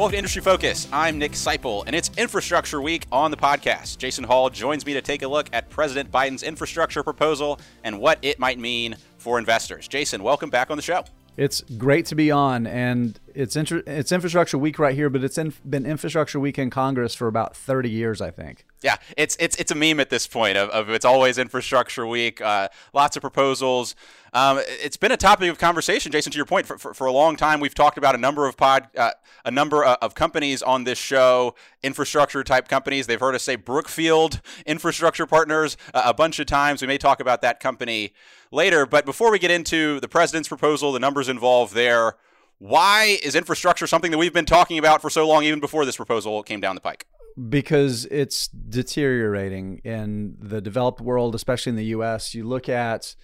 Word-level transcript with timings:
Welcome 0.00 0.12
to 0.12 0.16
Industry 0.16 0.40
Focus. 0.40 0.88
I'm 0.94 1.18
Nick 1.18 1.32
Sciple, 1.32 1.84
and 1.86 1.94
it's 1.94 2.10
Infrastructure 2.16 2.80
Week 2.80 3.06
on 3.12 3.30
the 3.30 3.36
podcast. 3.36 3.98
Jason 3.98 4.24
Hall 4.24 4.48
joins 4.48 4.86
me 4.86 4.94
to 4.94 5.02
take 5.02 5.20
a 5.20 5.28
look 5.28 5.50
at 5.52 5.68
President 5.68 6.10
Biden's 6.10 6.42
infrastructure 6.42 7.02
proposal 7.02 7.60
and 7.84 8.00
what 8.00 8.18
it 8.22 8.38
might 8.38 8.58
mean 8.58 8.96
for 9.18 9.38
investors. 9.38 9.86
Jason, 9.88 10.22
welcome 10.22 10.48
back 10.48 10.70
on 10.70 10.78
the 10.78 10.82
show. 10.82 11.04
It's 11.36 11.60
great 11.76 12.06
to 12.06 12.14
be 12.14 12.30
on, 12.30 12.66
and 12.66 13.20
it's 13.34 13.56
inter- 13.56 13.82
it's 13.86 14.10
infrastructure 14.10 14.56
week 14.56 14.78
right 14.78 14.94
here, 14.94 15.10
but 15.10 15.22
it's 15.22 15.36
in- 15.36 15.52
been 15.68 15.84
infrastructure 15.84 16.40
week 16.40 16.58
in 16.58 16.70
Congress 16.70 17.14
for 17.14 17.26
about 17.26 17.54
30 17.54 17.90
years, 17.90 18.22
I 18.22 18.30
think. 18.30 18.64
Yeah, 18.82 18.96
it's 19.16 19.36
it's 19.38 19.56
it's 19.56 19.70
a 19.70 19.74
meme 19.74 20.00
at 20.00 20.08
this 20.08 20.26
point 20.26 20.56
of, 20.56 20.70
of 20.70 20.88
it's 20.88 21.04
always 21.04 21.36
infrastructure 21.36 22.06
week. 22.06 22.40
Uh, 22.40 22.68
lots 22.94 23.14
of 23.14 23.20
proposals. 23.20 23.94
Um, 24.32 24.60
it's 24.66 24.96
been 24.96 25.12
a 25.12 25.16
topic 25.16 25.50
of 25.50 25.58
conversation, 25.58 26.12
Jason. 26.12 26.32
To 26.32 26.36
your 26.36 26.46
point, 26.46 26.66
for, 26.66 26.78
for, 26.78 26.94
for 26.94 27.06
a 27.06 27.12
long 27.12 27.36
time, 27.36 27.60
we've 27.60 27.74
talked 27.74 27.98
about 27.98 28.14
a 28.14 28.18
number 28.18 28.46
of 28.46 28.56
pod, 28.56 28.88
uh, 28.96 29.10
a 29.44 29.50
number 29.50 29.84
of 29.84 30.14
companies 30.14 30.62
on 30.62 30.84
this 30.84 30.98
show, 30.98 31.54
infrastructure 31.82 32.42
type 32.42 32.68
companies. 32.68 33.06
They've 33.06 33.20
heard 33.20 33.34
us 33.34 33.42
say 33.42 33.56
Brookfield 33.56 34.40
Infrastructure 34.64 35.26
Partners 35.26 35.76
uh, 35.92 36.02
a 36.06 36.14
bunch 36.14 36.38
of 36.38 36.46
times. 36.46 36.80
We 36.80 36.88
may 36.88 36.98
talk 36.98 37.20
about 37.20 37.42
that 37.42 37.60
company 37.60 38.14
later. 38.50 38.86
But 38.86 39.04
before 39.04 39.30
we 39.30 39.38
get 39.38 39.50
into 39.50 40.00
the 40.00 40.08
president's 40.08 40.48
proposal, 40.48 40.92
the 40.92 41.00
numbers 41.00 41.28
involved 41.28 41.74
there, 41.74 42.14
why 42.58 43.18
is 43.22 43.34
infrastructure 43.34 43.86
something 43.86 44.10
that 44.10 44.18
we've 44.18 44.32
been 44.32 44.46
talking 44.46 44.78
about 44.78 45.02
for 45.02 45.10
so 45.10 45.26
long, 45.26 45.44
even 45.44 45.60
before 45.60 45.84
this 45.84 45.96
proposal 45.96 46.42
came 46.42 46.60
down 46.60 46.76
the 46.76 46.80
pike? 46.80 47.06
Because 47.48 48.06
it's 48.06 48.48
deteriorating 48.48 49.80
in 49.84 50.36
the 50.40 50.60
developed 50.60 51.00
world, 51.00 51.34
especially 51.34 51.70
in 51.70 51.76
the 51.76 51.86
U.S. 51.86 52.34
You 52.34 52.46
look 52.46 52.68
at 52.68 53.14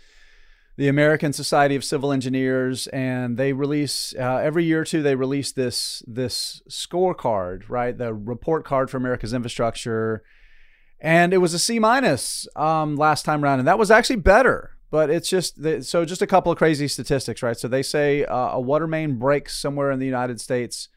the 0.77 0.89
American 0.89 1.33
Society 1.33 1.75
of 1.75 1.84
Civil 1.84 2.12
Engineers, 2.12 2.86
and 2.89 3.36
they 3.36 3.53
release 3.53 4.14
uh, 4.19 4.36
every 4.36 4.64
year 4.64 4.83
or 4.83 4.84
two. 4.84 5.03
They 5.03 5.14
release 5.14 5.53
this 5.53 6.03
this 6.06 6.62
scorecard, 6.70 7.69
right? 7.69 7.97
The 7.97 8.14
report 8.14 8.64
card 8.64 8.91
for 8.91 8.97
America's 8.97 9.34
infrastructure, 9.34 10.23
and 11.01 11.34
it 11.34 11.39
was 11.39 11.53
a 11.53 11.58
C 11.58 11.78
minus 11.78 12.47
um, 12.56 12.97
last 12.97 13.25
time 13.25 13.42
around, 13.42 13.58
and 13.58 13.69
that 13.69 13.78
was 13.78 13.91
actually 13.91 14.17
better 14.17 14.77
but 14.91 15.11
it's 15.11 15.28
just 15.28 15.58
so 15.84 16.05
just 16.05 16.23
a 16.23 16.27
couple 16.27 16.53
of 16.53 16.58
crazy 16.58 16.89
statistics, 16.89 17.42
right? 17.42 17.56
So 17.56 17.69
they 17.69 17.83
say 17.83 18.25
uh, 18.25 18.53
a 18.53 18.61
water 18.61 18.86
main 18.86 19.19
breaks 19.19 19.58
somewhere 19.58 19.91
in 19.91 19.98
the 19.98 20.06
United 20.06 20.41
States 20.41 20.89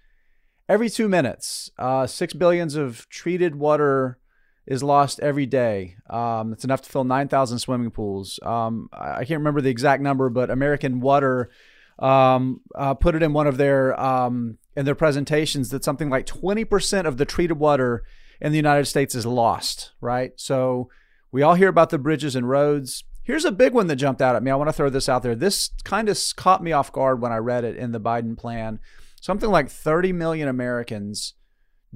every 0.69 0.89
two 0.89 1.09
minutes. 1.09 1.71
Uh, 1.77 2.07
six 2.07 2.33
billions 2.33 2.75
of 2.75 3.09
treated 3.09 3.55
water 3.55 4.19
is 4.65 4.83
lost 4.83 5.19
every 5.19 5.47
day. 5.47 5.95
Um, 6.09 6.53
it's 6.53 6.63
enough 6.63 6.83
to 6.83 6.89
fill 6.89 7.03
9,000 7.03 7.57
swimming 7.59 7.89
pools. 7.89 8.39
Um, 8.43 8.87
I 8.93 9.25
can't 9.25 9.39
remember 9.39 9.61
the 9.61 9.71
exact 9.71 10.01
number, 10.01 10.29
but 10.29 10.51
American 10.51 11.01
Water 11.01 11.49
um, 11.97 12.61
uh, 12.75 12.93
put 12.93 13.15
it 13.15 13.23
in 13.23 13.33
one 13.33 13.47
of 13.47 13.57
their 13.57 13.99
um, 13.99 14.57
in 14.77 14.85
their 14.85 14.95
presentations 14.95 15.69
that 15.69 15.83
something 15.83 16.09
like 16.09 16.25
20% 16.25 17.05
of 17.05 17.17
the 17.17 17.25
treated 17.25 17.57
water 17.57 18.03
in 18.39 18.51
the 18.51 18.57
United 18.57 18.85
States 18.85 19.15
is 19.15 19.25
lost. 19.25 19.91
Right. 19.99 20.31
So 20.37 20.89
we 21.31 21.41
all 21.41 21.55
hear 21.55 21.67
about 21.67 21.89
the 21.89 21.97
bridges 21.97 22.35
and 22.35 22.47
roads 22.47 23.03
Here's 23.29 23.45
a 23.45 23.51
big 23.51 23.73
one 23.73 23.85
that 23.85 23.97
jumped 23.97 24.23
out 24.23 24.35
at 24.35 24.41
me. 24.41 24.49
I 24.49 24.55
want 24.55 24.69
to 24.69 24.73
throw 24.73 24.89
this 24.89 25.07
out 25.07 25.21
there. 25.21 25.35
This 25.35 25.69
kind 25.83 26.09
of 26.09 26.19
caught 26.35 26.63
me 26.63 26.71
off 26.71 26.91
guard 26.91 27.21
when 27.21 27.31
I 27.31 27.37
read 27.37 27.63
it 27.63 27.75
in 27.75 27.91
the 27.91 27.99
Biden 27.99 28.35
plan. 28.35 28.79
Something 29.21 29.49
like 29.49 29.69
30 29.69 30.13
million 30.13 30.47
Americans 30.47 31.33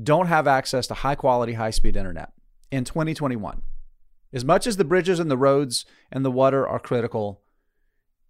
don't 0.02 0.28
have 0.28 0.48
access 0.48 0.88
to 0.88 0.94
high 0.94 1.16
quality, 1.16 1.54
high 1.54 1.70
speed 1.70 1.96
internet 1.96 2.34
in 2.72 2.84
2021. 2.84 3.62
As 4.34 4.44
much 4.44 4.66
as 4.66 4.78
the 4.78 4.84
bridges 4.84 5.20
and 5.20 5.30
the 5.30 5.38
roads 5.38 5.86
and 6.12 6.26
the 6.26 6.32
water 6.32 6.68
are 6.68 6.80
critical, 6.80 7.42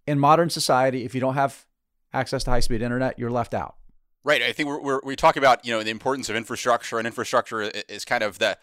in 0.06 0.18
modern 0.18 0.50
society, 0.50 1.04
if 1.04 1.14
you 1.14 1.20
don't 1.20 1.34
have 1.34 1.64
access 2.12 2.44
to 2.44 2.50
high 2.50 2.60
speed 2.60 2.82
internet, 2.82 3.18
you're 3.18 3.30
left 3.30 3.54
out. 3.54 3.76
Right. 4.22 4.42
I 4.42 4.52
think 4.52 4.68
we're, 4.68 4.80
we're, 4.80 5.00
we 5.04 5.16
talk 5.16 5.36
about 5.36 5.64
you 5.64 5.72
know 5.72 5.82
the 5.82 5.90
importance 5.90 6.28
of 6.28 6.36
infrastructure, 6.36 6.98
and 6.98 7.06
infrastructure 7.06 7.62
is 7.62 8.04
kind 8.04 8.22
of 8.22 8.38
the 8.38 8.58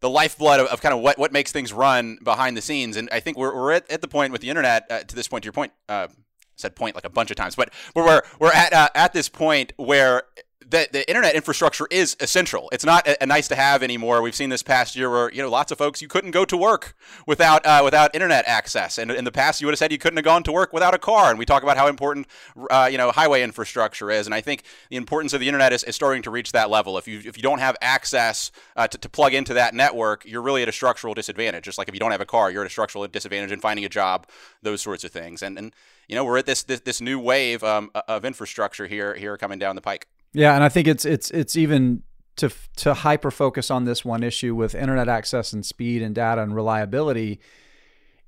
the 0.00 0.10
lifeblood 0.10 0.60
of, 0.60 0.66
of, 0.66 0.82
kind 0.82 0.92
of 0.92 1.00
what, 1.00 1.18
what 1.18 1.32
makes 1.32 1.50
things 1.50 1.72
run 1.72 2.18
behind 2.22 2.56
the 2.56 2.60
scenes. 2.60 2.96
And 2.96 3.08
I 3.10 3.20
think 3.20 3.38
we're, 3.38 3.54
we're 3.54 3.72
at, 3.72 3.90
at 3.90 4.02
the 4.02 4.08
point 4.08 4.32
with 4.32 4.42
the 4.42 4.50
internet, 4.50 4.86
uh, 4.90 5.00
to 5.04 5.16
this 5.16 5.28
point, 5.28 5.44
to 5.44 5.46
your 5.46 5.52
point, 5.54 5.72
uh, 5.88 6.08
said 6.56 6.76
point 6.76 6.94
like 6.94 7.04
a 7.04 7.10
bunch 7.10 7.30
of 7.30 7.36
times, 7.36 7.54
but 7.54 7.70
we're, 7.94 8.22
we're 8.38 8.52
at, 8.52 8.72
uh, 8.72 8.88
at 8.94 9.12
this 9.12 9.28
point 9.28 9.72
where 9.76 10.24
the, 10.68 10.88
the 10.90 11.08
internet 11.08 11.34
infrastructure 11.34 11.86
is 11.90 12.16
essential. 12.20 12.68
It's 12.72 12.84
not 12.84 13.06
a, 13.06 13.22
a, 13.22 13.26
nice 13.26 13.48
to 13.48 13.54
have 13.54 13.82
anymore. 13.82 14.22
We've 14.22 14.34
seen 14.34 14.50
this 14.50 14.62
past 14.62 14.96
year 14.96 15.10
where 15.10 15.32
you 15.32 15.42
know 15.42 15.50
lots 15.50 15.72
of 15.72 15.78
folks 15.78 16.00
you 16.02 16.08
couldn't 16.08 16.30
go 16.30 16.44
to 16.44 16.56
work 16.56 16.94
without 17.26 17.64
uh, 17.66 17.80
without 17.84 18.14
internet 18.14 18.44
access, 18.46 18.98
and 18.98 19.10
in 19.10 19.24
the 19.24 19.32
past 19.32 19.60
you 19.60 19.66
would 19.66 19.72
have 19.72 19.78
said 19.78 19.92
you 19.92 19.98
couldn't 19.98 20.16
have 20.16 20.24
gone 20.24 20.42
to 20.44 20.52
work 20.52 20.72
without 20.72 20.94
a 20.94 20.98
car. 20.98 21.30
And 21.30 21.38
we 21.38 21.44
talk 21.44 21.62
about 21.62 21.76
how 21.76 21.86
important 21.86 22.26
uh, 22.70 22.88
you 22.90 22.98
know 22.98 23.10
highway 23.10 23.42
infrastructure 23.42 24.10
is, 24.10 24.26
and 24.26 24.34
I 24.34 24.40
think 24.40 24.64
the 24.90 24.96
importance 24.96 25.32
of 25.32 25.40
the 25.40 25.48
internet 25.48 25.72
is, 25.72 25.84
is 25.84 25.94
starting 25.94 26.22
to 26.22 26.30
reach 26.30 26.52
that 26.52 26.70
level. 26.70 26.98
If 26.98 27.08
you 27.08 27.20
if 27.24 27.36
you 27.36 27.42
don't 27.42 27.60
have 27.60 27.76
access 27.80 28.50
uh, 28.76 28.88
to, 28.88 28.98
to 28.98 29.08
plug 29.08 29.34
into 29.34 29.54
that 29.54 29.74
network, 29.74 30.24
you're 30.24 30.42
really 30.42 30.62
at 30.62 30.68
a 30.68 30.72
structural 30.72 31.14
disadvantage. 31.14 31.64
Just 31.64 31.78
like 31.78 31.88
if 31.88 31.94
you 31.94 32.00
don't 32.00 32.12
have 32.12 32.20
a 32.20 32.26
car, 32.26 32.50
you're 32.50 32.62
at 32.62 32.66
a 32.66 32.70
structural 32.70 33.06
disadvantage 33.06 33.52
in 33.52 33.60
finding 33.60 33.84
a 33.84 33.88
job, 33.88 34.26
those 34.62 34.80
sorts 34.80 35.04
of 35.04 35.10
things. 35.10 35.42
And 35.42 35.58
and 35.58 35.72
you 36.08 36.14
know 36.14 36.24
we're 36.24 36.38
at 36.38 36.46
this 36.46 36.62
this, 36.62 36.80
this 36.80 37.00
new 37.00 37.18
wave 37.18 37.62
um, 37.62 37.90
of 38.08 38.24
infrastructure 38.24 38.86
here 38.86 39.14
here 39.14 39.36
coming 39.36 39.58
down 39.58 39.76
the 39.76 39.82
pike. 39.82 40.06
Yeah, 40.34 40.54
and 40.54 40.62
I 40.64 40.68
think 40.68 40.88
it's 40.88 41.04
it's 41.04 41.30
it's 41.30 41.56
even 41.56 42.02
to 42.36 42.50
to 42.76 42.92
hyper 42.92 43.30
focus 43.30 43.70
on 43.70 43.84
this 43.84 44.04
one 44.04 44.22
issue 44.22 44.54
with 44.54 44.74
internet 44.74 45.08
access 45.08 45.52
and 45.52 45.64
speed 45.64 46.02
and 46.02 46.14
data 46.14 46.42
and 46.42 46.54
reliability. 46.54 47.40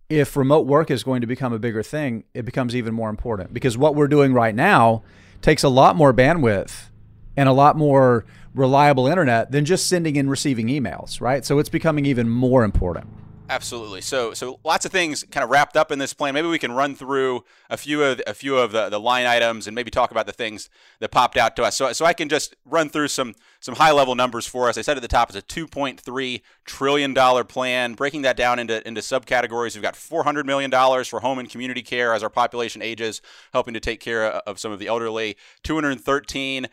If 0.08 0.36
remote 0.36 0.66
work 0.66 0.90
is 0.92 1.02
going 1.02 1.20
to 1.22 1.26
become 1.26 1.52
a 1.52 1.58
bigger 1.58 1.82
thing, 1.82 2.22
it 2.32 2.44
becomes 2.44 2.76
even 2.76 2.94
more 2.94 3.10
important 3.10 3.52
because 3.52 3.76
what 3.76 3.96
we're 3.96 4.06
doing 4.06 4.32
right 4.32 4.54
now 4.54 5.02
takes 5.42 5.64
a 5.64 5.68
lot 5.68 5.96
more 5.96 6.14
bandwidth 6.14 6.90
and 7.36 7.48
a 7.48 7.52
lot 7.52 7.76
more 7.76 8.24
reliable 8.54 9.08
internet 9.08 9.50
than 9.50 9.64
just 9.64 9.88
sending 9.88 10.16
and 10.16 10.30
receiving 10.30 10.68
emails, 10.68 11.20
right? 11.20 11.44
So 11.44 11.58
it's 11.58 11.68
becoming 11.68 12.06
even 12.06 12.28
more 12.28 12.62
important. 12.62 13.08
Absolutely. 13.48 14.00
So, 14.00 14.34
so 14.34 14.58
lots 14.64 14.84
of 14.84 14.92
things 14.92 15.24
kind 15.30 15.44
of 15.44 15.50
wrapped 15.50 15.76
up 15.76 15.92
in 15.92 15.98
this 15.98 16.12
plan. 16.12 16.34
Maybe 16.34 16.48
we 16.48 16.58
can 16.58 16.72
run 16.72 16.96
through 16.96 17.44
a 17.70 17.76
few 17.76 18.02
of 18.02 18.20
a 18.26 18.34
few 18.34 18.56
of 18.56 18.72
the, 18.72 18.88
the 18.88 18.98
line 18.98 19.24
items 19.26 19.68
and 19.68 19.74
maybe 19.74 19.90
talk 19.90 20.10
about 20.10 20.26
the 20.26 20.32
things 20.32 20.68
that 20.98 21.10
popped 21.10 21.36
out 21.36 21.54
to 21.56 21.62
us. 21.62 21.76
So, 21.76 21.92
so 21.92 22.04
I 22.04 22.12
can 22.12 22.28
just 22.28 22.56
run 22.64 22.88
through 22.88 23.08
some 23.08 23.34
some 23.60 23.76
high 23.76 23.92
level 23.92 24.14
numbers 24.16 24.46
for 24.46 24.68
us. 24.68 24.76
I 24.76 24.82
said 24.82 24.96
at 24.96 25.02
the 25.02 25.08
top 25.08 25.30
it's 25.30 25.38
a 25.38 25.42
2.3 25.42 26.42
trillion 26.64 27.14
dollar 27.14 27.44
plan. 27.44 27.94
Breaking 27.94 28.22
that 28.22 28.36
down 28.36 28.58
into 28.58 28.86
into 28.86 29.00
subcategories, 29.00 29.74
we've 29.74 29.82
got 29.82 29.96
400 29.96 30.44
million 30.44 30.70
dollars 30.70 31.06
for 31.06 31.20
home 31.20 31.38
and 31.38 31.48
community 31.48 31.82
care 31.82 32.14
as 32.14 32.24
our 32.24 32.30
population 32.30 32.82
ages, 32.82 33.22
helping 33.52 33.74
to 33.74 33.80
take 33.80 34.00
care 34.00 34.24
of 34.24 34.58
some 34.58 34.72
of 34.72 34.80
the 34.80 34.88
elderly. 34.88 35.36
213. 35.62 36.66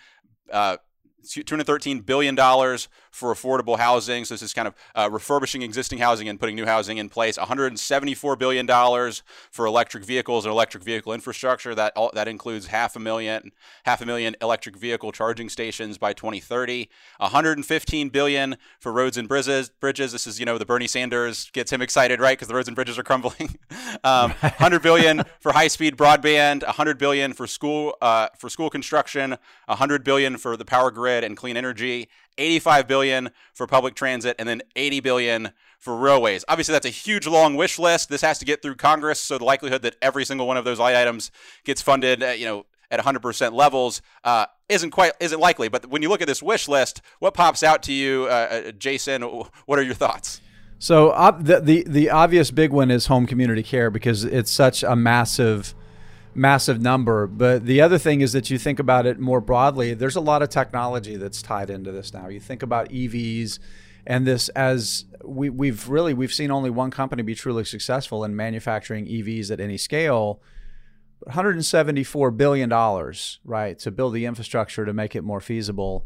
Uh, 0.52 0.78
213 1.24 2.02
billion 2.02 2.36
dollars 2.36 2.90
for 3.14 3.32
affordable 3.32 3.78
housing. 3.78 4.26
So 4.26 4.34
this 4.34 4.42
is 4.42 4.54
kind 4.54 4.68
of 4.68 4.74
uh, 4.96 5.08
refurbishing 5.10 5.62
existing 5.62 6.00
housing 6.00 6.28
and 6.28 6.40
putting 6.40 6.56
new 6.56 6.66
housing 6.66 6.98
in 6.98 7.10
place. 7.10 7.38
174 7.38 8.36
billion 8.36 8.66
dollars 8.66 9.22
for 9.52 9.68
electric 9.68 10.04
vehicles 10.04 10.46
and 10.46 10.52
electric 10.52 10.84
vehicle 10.84 11.14
infrastructure. 11.14 11.76
That 11.76 11.94
all, 11.96 12.10
that 12.16 12.28
includes 12.28 12.68
half 12.68 12.96
a 12.96 13.00
million 13.00 13.52
half 13.86 14.02
a 14.02 14.06
million 14.06 14.36
electric 14.42 14.76
vehicle 14.76 15.12
charging 15.12 15.48
stations 15.48 16.00
by 16.00 16.14
2030. 16.14 16.90
115 17.20 18.10
billion 18.10 18.58
for 18.80 18.92
roads 18.92 19.16
and 19.16 19.28
bridges. 19.28 19.70
Bridges. 19.70 20.12
This 20.12 20.26
is 20.26 20.40
you 20.40 20.46
know 20.46 20.58
the 20.58 20.66
Bernie 20.66 20.88
Sanders 20.88 21.52
gets 21.52 21.72
him 21.72 21.84
excited, 21.84 22.20
right? 22.20 22.36
Because 22.36 22.48
the 22.48 22.56
roads 22.56 22.68
and 22.68 22.76
bridges 22.76 22.98
are 22.98 23.04
crumbling. 23.04 23.60
um, 24.04 24.32
100 24.32 24.82
billion 24.82 25.22
for 25.40 25.52
high 25.52 25.68
speed 25.68 25.96
broadband. 25.96 26.64
100 26.64 26.98
billion 26.98 27.34
for 27.34 27.46
school 27.46 27.96
uh, 28.02 28.30
for 28.40 28.50
school 28.50 28.72
construction. 28.72 29.38
100 29.68 30.04
billion 30.04 30.38
for 30.38 30.58
the 30.58 30.66
power 30.66 30.90
grid 30.90 31.24
and 31.24 31.38
clean 31.38 31.58
energy, 31.58 32.10
85 32.38 32.88
billion 32.88 33.30
for 33.54 33.68
public 33.68 33.96
transit, 33.96 34.36
and 34.40 34.48
then 34.48 34.62
80 34.76 35.00
billion 35.00 35.52
for 35.80 35.96
railways. 35.96 36.46
Obviously, 36.48 36.74
that's 36.74 36.86
a 36.86 36.90
huge 36.90 37.28
long 37.28 37.56
wish 37.56 37.78
list. 37.78 38.10
This 38.10 38.22
has 38.22 38.40
to 38.40 38.46
get 38.46 38.62
through 38.62 38.76
Congress, 38.76 39.20
so 39.20 39.38
the 39.38 39.44
likelihood 39.46 39.82
that 39.82 39.96
every 40.02 40.26
single 40.26 40.48
one 40.48 40.58
of 40.58 40.66
those 40.66 40.80
line 40.80 40.96
items 40.96 41.32
gets 41.64 41.82
funded, 41.82 42.24
uh, 42.24 42.28
you 42.28 42.46
know, 42.46 42.66
at 42.90 43.00
100% 43.00 43.54
levels 43.54 44.02
uh, 44.24 44.46
isn't 44.70 44.92
quite 44.92 45.14
isn't 45.20 45.40
likely. 45.40 45.68
But 45.68 45.88
when 45.88 46.02
you 46.02 46.10
look 46.10 46.22
at 46.22 46.28
this 46.28 46.44
wish 46.44 46.68
list, 46.68 47.02
what 47.20 47.34
pops 47.34 47.64
out 47.64 47.84
to 47.84 47.94
you, 47.94 48.28
uh, 48.30 48.64
uh 48.68 48.72
Jason? 48.72 49.24
What 49.24 49.80
are 49.80 49.84
your 49.84 49.96
thoughts? 49.96 50.42
So 50.80 51.10
uh, 51.10 51.32
the, 51.32 51.60
the 51.60 51.84
the 51.88 52.10
obvious 52.10 52.52
big 52.52 52.72
one 52.72 52.92
is 52.92 53.08
home 53.08 53.26
community 53.26 53.64
care 53.64 53.90
because 53.90 54.24
it's 54.24 54.52
such 54.52 54.84
a 54.84 54.96
massive 54.96 55.74
massive 56.36 56.82
number. 56.82 57.28
But 57.28 57.66
the 57.66 57.82
other 57.82 57.98
thing 57.98 58.22
is 58.22 58.34
that 58.34 58.50
you 58.50 58.58
think 58.58 58.80
about 58.80 59.06
it 59.06 59.20
more 59.20 59.42
broadly, 59.42 59.94
there's 59.94 60.16
a 60.16 60.22
lot 60.22 60.42
of 60.42 60.50
technology 60.50 61.16
that's 61.16 61.42
tied 61.42 61.70
into 61.70 61.92
this 61.92 62.14
now. 62.14 62.28
You 62.28 62.40
think 62.40 62.64
about 62.64 62.90
EVs 62.90 63.60
And 64.06 64.28
this, 64.28 64.50
as 64.50 65.06
we, 65.24 65.50
we've 65.50 65.88
really 65.88 66.14
we've 66.14 66.34
seen 66.34 66.52
only 66.52 66.70
one 66.70 66.92
company 66.92 67.24
be 67.24 67.36
truly 67.36 67.64
successful 67.64 68.24
in 68.24 68.36
manufacturing 68.36 69.06
EVs 69.06 69.52
at 69.52 69.60
any 69.60 69.78
scale. 69.78 70.42
174 71.22 72.32
billion 72.32 72.68
dollars, 72.68 73.40
right, 73.46 73.80
to 73.80 73.92
build 73.92 74.14
the 74.14 74.26
infrastructure 74.26 74.86
to 74.86 74.94
make 74.94 75.16
it 75.16 75.24
more 75.24 75.40
feasible. 75.40 76.06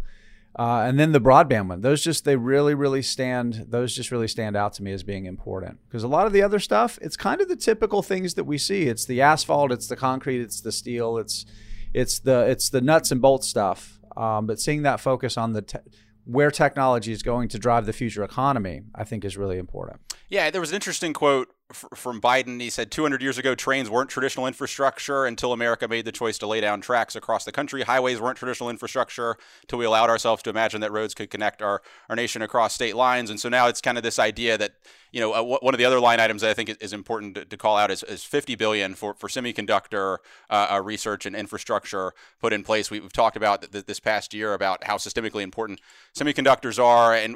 Uh, 0.55 0.81
and 0.87 0.99
then 0.99 1.11
the 1.11 1.21
broadband 1.21 1.67
one; 1.69 1.81
those 1.81 2.03
just 2.03 2.25
they 2.25 2.35
really, 2.35 2.73
really 2.73 3.01
stand. 3.01 3.65
Those 3.69 3.95
just 3.95 4.11
really 4.11 4.27
stand 4.27 4.55
out 4.55 4.73
to 4.73 4.83
me 4.83 4.91
as 4.91 5.03
being 5.03 5.25
important 5.25 5.79
because 5.87 6.03
a 6.03 6.07
lot 6.07 6.25
of 6.25 6.33
the 6.33 6.41
other 6.41 6.59
stuff, 6.59 6.97
it's 7.01 7.15
kind 7.15 7.41
of 7.41 7.47
the 7.47 7.55
typical 7.55 8.01
things 8.01 8.33
that 8.33 8.45
we 8.45 8.57
see. 8.57 8.87
It's 8.87 9.05
the 9.05 9.21
asphalt, 9.21 9.71
it's 9.71 9.87
the 9.87 9.95
concrete, 9.95 10.41
it's 10.41 10.61
the 10.61 10.71
steel, 10.71 11.17
it's 11.17 11.45
it's 11.93 12.19
the 12.19 12.41
it's 12.49 12.69
the 12.69 12.81
nuts 12.81 13.11
and 13.11 13.21
bolts 13.21 13.47
stuff. 13.47 13.99
Um, 14.15 14.47
but 14.47 14.59
seeing 14.59 14.81
that 14.81 14.99
focus 14.99 15.37
on 15.37 15.53
the 15.53 15.61
te- 15.61 15.77
where 16.25 16.51
technology 16.51 17.11
is 17.11 17.23
going 17.23 17.47
to 17.49 17.59
drive 17.59 17.85
the 17.85 17.93
future 17.93 18.23
economy, 18.23 18.81
I 18.93 19.03
think 19.03 19.23
is 19.23 19.37
really 19.37 19.57
important. 19.57 20.01
Yeah, 20.27 20.49
there 20.49 20.59
was 20.59 20.71
an 20.71 20.75
interesting 20.75 21.13
quote 21.13 21.49
from 21.73 22.21
Biden. 22.21 22.61
He 22.61 22.69
said 22.69 22.91
200 22.91 23.21
years 23.21 23.37
ago, 23.37 23.53
trains 23.53 23.89
weren't 23.89 24.09
traditional 24.09 24.47
infrastructure 24.47 25.25
until 25.25 25.51
America 25.51 25.87
made 25.87 26.05
the 26.05 26.11
choice 26.11 26.37
to 26.39 26.47
lay 26.47 26.61
down 26.61 26.79
tracks 26.79 27.15
across 27.15 27.43
the 27.43 27.51
country. 27.51 27.83
Highways 27.83 28.21
weren't 28.21 28.37
traditional 28.37 28.69
infrastructure 28.69 29.35
until 29.63 29.79
we 29.79 29.85
allowed 29.85 30.09
ourselves 30.09 30.41
to 30.43 30.49
imagine 30.49 30.79
that 30.81 30.91
roads 30.91 31.13
could 31.13 31.29
connect 31.29 31.61
our, 31.61 31.81
our 32.09 32.15
nation 32.15 32.41
across 32.41 32.73
state 32.73 32.95
lines. 32.95 33.29
And 33.29 33.39
so 33.39 33.49
now 33.49 33.67
it's 33.67 33.81
kind 33.81 33.97
of 33.97 34.03
this 34.03 34.17
idea 34.17 34.57
that, 34.57 34.75
you 35.11 35.19
know, 35.19 35.33
uh, 35.33 35.57
one 35.61 35.73
of 35.73 35.77
the 35.77 35.85
other 35.85 35.99
line 35.99 36.21
items 36.21 36.41
that 36.41 36.49
I 36.49 36.53
think 36.53 36.77
is 36.79 36.93
important 36.93 37.35
to, 37.35 37.45
to 37.45 37.57
call 37.57 37.75
out 37.75 37.91
is, 37.91 38.01
is 38.03 38.23
50 38.23 38.55
billion 38.55 38.95
for, 38.95 39.13
for 39.13 39.27
semiconductor 39.27 40.17
uh, 40.49 40.67
uh, 40.71 40.81
research 40.81 41.25
and 41.25 41.35
infrastructure 41.35 42.13
put 42.39 42.53
in 42.53 42.63
place. 42.63 42.89
We, 42.89 43.01
have 43.01 43.13
talked 43.13 43.35
about 43.35 43.69
th- 43.71 43.85
this 43.85 43.99
past 43.99 44.33
year 44.33 44.53
about 44.53 44.85
how 44.85 44.95
systemically 44.95 45.41
important 45.41 45.81
semiconductors 46.15 46.81
are. 46.81 47.13
And 47.13 47.35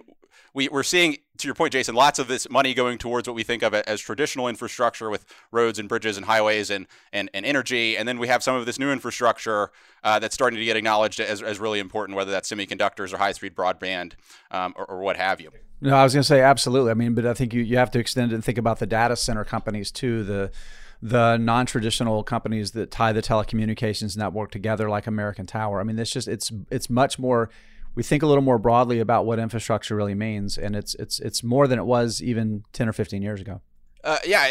we, 0.54 0.70
we're 0.70 0.84
seeing, 0.84 1.18
to 1.38 1.48
your 1.48 1.56
point, 1.56 1.74
Jason, 1.74 1.96
lots 1.96 2.20
of 2.20 2.28
this 2.28 2.50
money 2.50 2.74
going 2.74 2.98
towards 2.98 3.28
what 3.28 3.36
we 3.36 3.44
think 3.44 3.64
of 3.64 3.74
as 3.74 4.02
traditional 4.02 4.48
infrastructure 4.48 5.10
with 5.10 5.26
roads 5.52 5.80
and 5.80 5.88
bridges 5.88 6.18
and 6.18 6.26
highways 6.26 6.70
and, 6.70 6.88
and, 7.12 7.30
and 7.34 7.46
energy. 7.46 7.98
And 7.98 8.08
then 8.08 8.20
we 8.20 8.28
have 8.28 8.44
some 8.44 8.56
of 8.56 8.66
this 8.66 8.78
new 8.78 8.92
infrastructure 8.92 9.72
uh, 10.04 10.20
that's 10.20 10.34
starting 10.34 10.60
to 10.60 10.66
get 10.66 10.78
acknowledged 10.78 11.20
as, 11.20 11.42
as 11.42 11.60
really 11.60 11.80
important, 11.80 12.16
whether 12.16 12.32
that's 12.32 12.50
semiconductors 12.50 13.14
or 13.14 13.18
high 13.18 13.32
speed 13.32 13.56
broadband 13.56 14.14
um, 14.52 14.74
or, 14.76 14.86
or 14.86 15.02
what 15.02 15.18
have 15.18 15.42
you. 15.42 15.52
No, 15.82 15.96
I 15.96 16.04
was 16.04 16.14
going 16.14 16.22
to 16.22 16.28
say 16.28 16.42
absolutely. 16.42 16.92
I 16.92 16.94
mean, 16.94 17.16
but 17.16 17.26
I 17.26 17.34
think 17.34 17.54
you, 17.54 17.62
you 17.62 17.78
have 17.78 17.90
to 17.92 18.00
extend 18.00 18.32
it 18.32 18.36
and 18.36 18.46
think 18.46 18.60
about 18.60 18.80
the 18.80 18.86
data 18.86 19.16
center 19.16 19.44
companies 19.44 19.92
too. 19.92 20.24
The 20.24 20.52
the 21.04 21.38
non-traditional 21.38 22.24
companies 22.24 22.72
that 22.72 22.92
tie 22.92 23.12
the 23.12 23.24
telecommunications 23.24 24.16
network 24.16 24.52
together, 24.52 24.88
like 24.88 25.08
American 25.08 25.48
Tower. 25.48 25.80
I 25.80 25.84
mean, 25.84 25.98
it's 25.98 26.12
just 26.12 26.28
it's 26.28 26.52
it's 26.70 26.92
much 26.92 27.18
more 27.18 27.50
we 27.96 28.04
think 28.04 28.24
a 28.24 28.28
little 28.28 28.44
more 28.44 28.58
broadly 28.58 29.00
about 29.00 29.26
what 29.26 29.40
infrastructure 29.40 29.96
really 29.96 30.16
means, 30.16 30.58
and 30.58 30.76
it's 30.76 30.96
it's 30.96 31.20
it's 31.20 31.44
more 31.44 31.68
than 31.68 31.80
it 31.80 31.86
was 31.86 32.22
even 32.22 32.64
ten 32.74 32.88
or 32.88 32.94
fifteen 32.94 33.22
years 33.22 33.42
ago. 33.42 33.62
Uh, 34.04 34.18
yeah. 34.26 34.50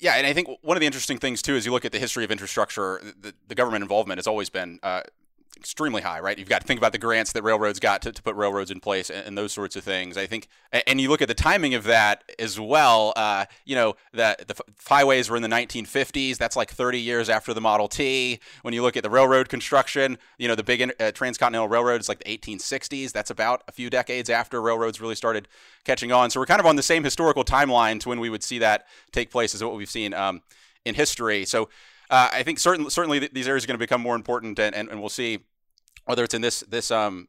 Yeah, 0.00 0.16
and 0.16 0.26
I 0.26 0.32
think 0.32 0.48
one 0.60 0.76
of 0.76 0.80
the 0.80 0.86
interesting 0.86 1.18
things 1.18 1.40
too 1.40 1.54
is 1.54 1.64
you 1.64 1.72
look 1.72 1.84
at 1.84 1.92
the 1.92 2.00
history 2.00 2.24
of 2.24 2.30
infrastructure. 2.30 3.00
The, 3.18 3.32
the 3.46 3.54
government 3.54 3.82
involvement 3.82 4.18
has 4.18 4.26
always 4.26 4.50
been 4.50 4.80
uh, 4.82 5.02
extremely 5.56 6.02
high, 6.02 6.20
right? 6.20 6.38
You've 6.38 6.48
got 6.48 6.60
to 6.60 6.66
think 6.66 6.78
about 6.78 6.92
the 6.92 6.98
grants 6.98 7.32
that 7.32 7.42
railroads 7.42 7.80
got 7.80 8.02
to, 8.02 8.12
to 8.12 8.22
put 8.22 8.34
railroads 8.36 8.70
in 8.70 8.80
place 8.80 9.10
and, 9.10 9.26
and, 9.26 9.38
those 9.38 9.52
sorts 9.52 9.76
of 9.76 9.84
things. 9.84 10.16
I 10.16 10.26
think, 10.26 10.48
and 10.72 11.00
you 11.00 11.08
look 11.08 11.22
at 11.22 11.28
the 11.28 11.34
timing 11.34 11.74
of 11.74 11.84
that 11.84 12.24
as 12.38 12.58
well. 12.58 13.12
Uh, 13.16 13.46
you 13.64 13.74
know, 13.74 13.96
that 14.12 14.48
the 14.48 14.54
highways 14.86 15.30
were 15.30 15.36
in 15.36 15.42
the 15.42 15.48
1950s. 15.48 16.36
That's 16.36 16.56
like 16.56 16.70
30 16.70 17.00
years 17.00 17.28
after 17.28 17.52
the 17.52 17.60
Model 17.60 17.88
T. 17.88 18.40
When 18.62 18.74
you 18.74 18.82
look 18.82 18.96
at 18.96 19.02
the 19.02 19.10
railroad 19.10 19.48
construction, 19.48 20.18
you 20.38 20.48
know, 20.48 20.54
the 20.54 20.64
big 20.64 20.92
uh, 21.00 21.12
transcontinental 21.12 21.68
railroad 21.68 22.00
is 22.00 22.08
like 22.08 22.22
the 22.22 22.38
1860s. 22.38 23.12
That's 23.12 23.30
about 23.30 23.62
a 23.68 23.72
few 23.72 23.90
decades 23.90 24.30
after 24.30 24.60
railroads 24.62 25.00
really 25.00 25.14
started 25.14 25.48
catching 25.84 26.12
on. 26.12 26.30
So 26.30 26.40
we're 26.40 26.46
kind 26.46 26.60
of 26.60 26.66
on 26.66 26.76
the 26.76 26.82
same 26.82 27.04
historical 27.04 27.44
timeline 27.44 28.00
to 28.00 28.08
when 28.08 28.20
we 28.20 28.30
would 28.30 28.42
see 28.42 28.58
that 28.58 28.86
take 29.12 29.30
place 29.30 29.54
as 29.54 29.62
what 29.62 29.74
we've 29.74 29.90
seen 29.90 30.14
um, 30.14 30.42
in 30.84 30.94
history. 30.94 31.44
So 31.44 31.68
uh, 32.14 32.28
I 32.32 32.44
think 32.44 32.60
certainly 32.60 32.90
certainly 32.90 33.18
these 33.18 33.48
areas 33.48 33.64
are 33.64 33.66
going 33.66 33.74
to 33.74 33.78
become 33.78 34.00
more 34.00 34.14
important, 34.14 34.58
and, 34.60 34.72
and, 34.72 34.88
and 34.88 35.00
we'll 35.00 35.08
see 35.08 35.40
whether 36.04 36.22
it's 36.22 36.34
in 36.34 36.42
this 36.42 36.60
this 36.68 36.92
um 36.92 37.26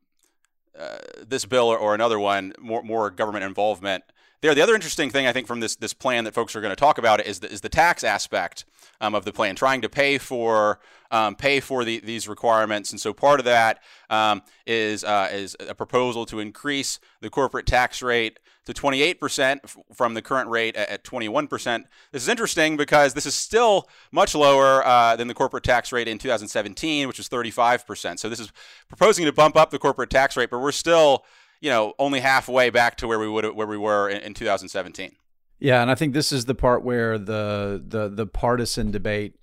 uh, 0.78 0.98
this 1.26 1.46
bill 1.46 1.68
or, 1.70 1.78
or, 1.78 1.96
another 1.96 2.20
one, 2.20 2.54
more 2.60 2.84
more 2.84 3.10
government 3.10 3.44
involvement. 3.46 4.04
There, 4.46 4.54
the 4.54 4.62
other 4.62 4.76
interesting 4.76 5.10
thing 5.10 5.26
I 5.26 5.34
think 5.34 5.48
from 5.48 5.60
this 5.60 5.76
this 5.76 5.96
plan 5.96 6.24
that 6.26 6.36
folks 6.36 6.56
are 6.56 6.62
going 6.62 6.72
to 6.72 6.76
talk 6.76 7.00
about 7.00 7.20
is 7.26 7.40
the, 7.40 7.52
is 7.52 7.62
the 7.62 7.70
tax 7.70 8.04
aspect 8.04 8.64
um, 9.02 9.16
of 9.16 9.26
the 9.26 9.34
plan, 9.34 9.56
trying 9.56 9.82
to 9.82 9.90
pay 9.90 10.20
for 10.20 10.80
um, 11.10 11.34
pay 11.34 11.60
for 11.60 11.84
the, 11.84 12.00
these 12.02 12.28
requirements, 12.28 12.92
and 12.92 13.02
so 13.02 13.12
part 13.12 13.40
of 13.40 13.46
that 13.46 13.80
um, 14.12 14.44
is 14.68 15.04
uh, 15.04 15.30
is 15.32 15.58
a 15.68 15.74
proposal 15.74 16.28
to 16.28 16.40
increase 16.40 17.00
the 17.22 17.30
corporate 17.32 17.66
tax 17.66 18.04
rate 18.04 18.40
to 18.66 18.74
28% 18.74 19.60
from 19.96 20.14
the 20.14 20.22
current 20.22 20.50
rate 20.50 20.76
at 20.76 21.04
21%. 21.04 21.84
This 22.12 22.24
is 22.24 22.30
interesting 22.30 22.78
because 22.78 23.14
this 23.14 23.26
is 23.26 23.36
still 23.36 23.88
much 24.12 24.34
lower 24.34 24.86
uh, 24.86 25.16
than 25.16 25.28
the 25.28 25.36
corporate 25.36 25.64
tax 25.64 25.92
rate 25.92 26.08
in 26.08 26.18
2017, 26.18 27.08
which 27.08 27.20
was 27.20 27.30
35%. 27.30 28.18
So 28.18 28.28
this 28.28 28.40
is 28.40 28.52
proposing 28.88 29.26
to 29.26 29.32
bump 29.32 29.56
up 29.56 29.70
the 29.70 29.78
corporate 29.78 30.10
tax 30.10 30.36
rate, 30.36 30.50
but 30.50 30.60
we're 30.60 30.72
still, 30.72 31.26
you 31.66 31.72
know, 31.72 31.96
only 31.98 32.20
halfway 32.20 32.70
back 32.70 32.96
to 32.98 33.08
where 33.08 33.18
we 33.18 33.28
would 33.28 33.56
where 33.56 33.66
we 33.66 33.76
were 33.76 34.08
in, 34.08 34.22
in 34.22 34.36
2017. 34.36 35.14
Yeah, 35.58 35.82
and 35.82 35.90
I 35.90 35.96
think 35.96 36.14
this 36.14 36.32
is 36.32 36.46
the 36.46 36.54
part 36.54 36.84
where 36.84 37.18
the 37.18 37.84
the 37.84 38.08
the 38.08 38.28
partisan 38.28 38.92
debate 38.92 39.34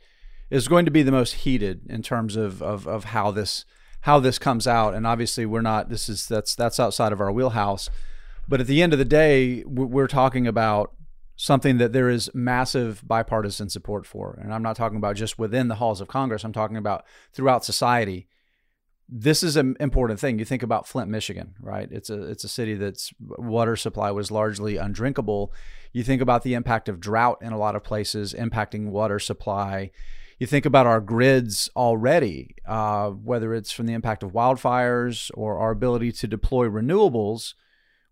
is 0.48 0.68
going 0.68 0.84
to 0.84 0.92
be 0.92 1.02
the 1.02 1.10
most 1.10 1.32
heated 1.32 1.80
in 1.90 2.00
terms 2.00 2.36
of 2.36 2.62
of, 2.62 2.86
of 2.86 3.06
how 3.06 3.32
this 3.32 3.64
how 4.02 4.20
this 4.20 4.38
comes 4.38 4.68
out. 4.68 4.94
And 4.94 5.04
obviously, 5.04 5.44
we're 5.46 5.62
not. 5.62 5.88
This 5.88 6.08
is 6.08 6.28
that's 6.28 6.54
that's 6.54 6.78
outside 6.78 7.12
of 7.12 7.20
our 7.20 7.32
wheelhouse. 7.32 7.90
But 8.46 8.60
at 8.60 8.68
the 8.68 8.82
end 8.82 8.92
of 8.92 9.00
the 9.00 9.04
day, 9.04 9.64
we're 9.66 10.06
talking 10.06 10.46
about 10.46 10.94
something 11.34 11.78
that 11.78 11.92
there 11.92 12.08
is 12.08 12.32
massive 12.32 13.02
bipartisan 13.04 13.68
support 13.68 14.06
for. 14.06 14.38
And 14.40 14.54
I'm 14.54 14.62
not 14.62 14.76
talking 14.76 14.98
about 14.98 15.16
just 15.16 15.40
within 15.40 15.66
the 15.66 15.76
halls 15.76 16.00
of 16.00 16.06
Congress, 16.06 16.44
I'm 16.44 16.52
talking 16.52 16.76
about 16.76 17.04
throughout 17.32 17.64
society. 17.64 18.28
This 19.14 19.42
is 19.42 19.56
an 19.56 19.76
important 19.78 20.18
thing. 20.18 20.38
You 20.38 20.46
think 20.46 20.62
about 20.62 20.88
Flint, 20.88 21.10
Michigan, 21.10 21.54
right? 21.60 21.86
It's 21.90 22.08
a 22.08 22.22
it's 22.22 22.44
a 22.44 22.48
city 22.48 22.74
that's 22.74 23.12
water 23.20 23.76
supply 23.76 24.10
was 24.10 24.30
largely 24.30 24.78
undrinkable. 24.78 25.52
You 25.92 26.02
think 26.02 26.22
about 26.22 26.44
the 26.44 26.54
impact 26.54 26.88
of 26.88 26.98
drought 26.98 27.38
in 27.42 27.52
a 27.52 27.58
lot 27.58 27.76
of 27.76 27.84
places 27.84 28.32
impacting 28.32 28.88
water 28.88 29.18
supply. 29.18 29.90
You 30.38 30.46
think 30.46 30.64
about 30.64 30.86
our 30.86 31.00
grids 31.00 31.68
already, 31.76 32.56
uh, 32.66 33.10
whether 33.10 33.52
it's 33.52 33.70
from 33.70 33.84
the 33.84 33.92
impact 33.92 34.22
of 34.22 34.32
wildfires 34.32 35.30
or 35.34 35.58
our 35.58 35.72
ability 35.72 36.12
to 36.12 36.26
deploy 36.26 36.66
renewables 36.66 37.52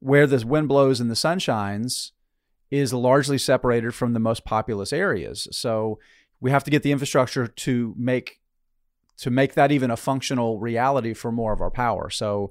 where 0.01 0.27
the 0.27 0.47
wind 0.47 0.69
blows 0.69 1.01
and 1.01 1.11
the 1.11 1.17
sun 1.17 1.39
shines 1.39 2.13
is 2.71 2.93
largely 2.93 3.39
separated 3.39 3.95
from 3.95 4.13
the 4.13 4.21
most 4.21 4.45
populous 4.45 4.93
areas. 4.93 5.49
So 5.51 5.99
we 6.41 6.51
have 6.51 6.65
to 6.65 6.71
get 6.71 6.83
the 6.83 6.93
infrastructure 6.93 7.47
to 7.47 7.95
make 7.97 8.40
to 9.21 9.31
make 9.31 9.55
that 9.55 9.71
even 9.71 9.91
a 9.91 9.97
functional 9.97 10.59
reality 10.59 11.15
for 11.15 11.31
more 11.31 11.53
of 11.53 11.61
our 11.61 11.71
power. 11.71 12.11
So 12.11 12.51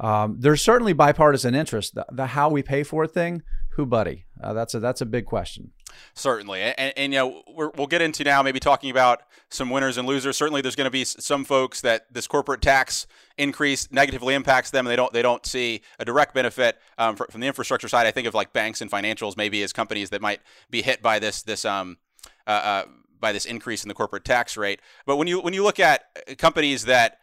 um, 0.00 0.36
there's 0.38 0.62
certainly 0.62 0.92
bipartisan 0.92 1.54
interest. 1.54 1.94
The, 1.94 2.06
the, 2.10 2.26
how 2.28 2.48
we 2.50 2.62
pay 2.62 2.82
for 2.82 3.04
a 3.04 3.08
thing, 3.08 3.42
who 3.70 3.86
buddy? 3.86 4.26
Uh, 4.42 4.52
that's 4.52 4.74
a 4.74 4.80
that's 4.80 5.00
a 5.00 5.06
big 5.06 5.26
question. 5.26 5.70
Certainly, 6.14 6.60
and, 6.60 6.92
and 6.96 7.12
you 7.12 7.18
know 7.18 7.42
we 7.56 7.68
will 7.76 7.86
get 7.86 8.02
into 8.02 8.24
now 8.24 8.42
maybe 8.42 8.58
talking 8.58 8.90
about 8.90 9.22
some 9.50 9.70
winners 9.70 9.96
and 9.96 10.06
losers. 10.06 10.36
Certainly, 10.36 10.62
there's 10.62 10.74
going 10.76 10.86
to 10.86 10.90
be 10.90 11.04
some 11.04 11.44
folks 11.44 11.80
that 11.82 12.12
this 12.12 12.26
corporate 12.26 12.60
tax 12.60 13.06
increase 13.38 13.90
negatively 13.92 14.34
impacts 14.34 14.70
them, 14.70 14.86
and 14.86 14.92
they 14.92 14.96
don't 14.96 15.12
they 15.12 15.22
don't 15.22 15.46
see 15.46 15.82
a 15.98 16.04
direct 16.04 16.34
benefit 16.34 16.78
um, 16.98 17.14
from 17.14 17.40
the 17.40 17.46
infrastructure 17.46 17.88
side. 17.88 18.06
I 18.06 18.10
think 18.10 18.26
of 18.26 18.34
like 18.34 18.52
banks 18.52 18.80
and 18.80 18.90
financials 18.90 19.36
maybe 19.36 19.62
as 19.62 19.72
companies 19.72 20.10
that 20.10 20.20
might 20.20 20.40
be 20.70 20.82
hit 20.82 21.02
by 21.02 21.20
this 21.20 21.42
this 21.42 21.64
um 21.64 21.98
uh, 22.46 22.50
uh, 22.50 22.84
by 23.24 23.32
this 23.32 23.46
increase 23.46 23.82
in 23.82 23.88
the 23.88 23.94
corporate 23.94 24.22
tax 24.22 24.54
rate. 24.54 24.80
But 25.06 25.16
when 25.16 25.26
you 25.26 25.40
when 25.40 25.54
you 25.54 25.64
look 25.64 25.80
at 25.80 26.04
companies 26.36 26.84
that 26.84 27.20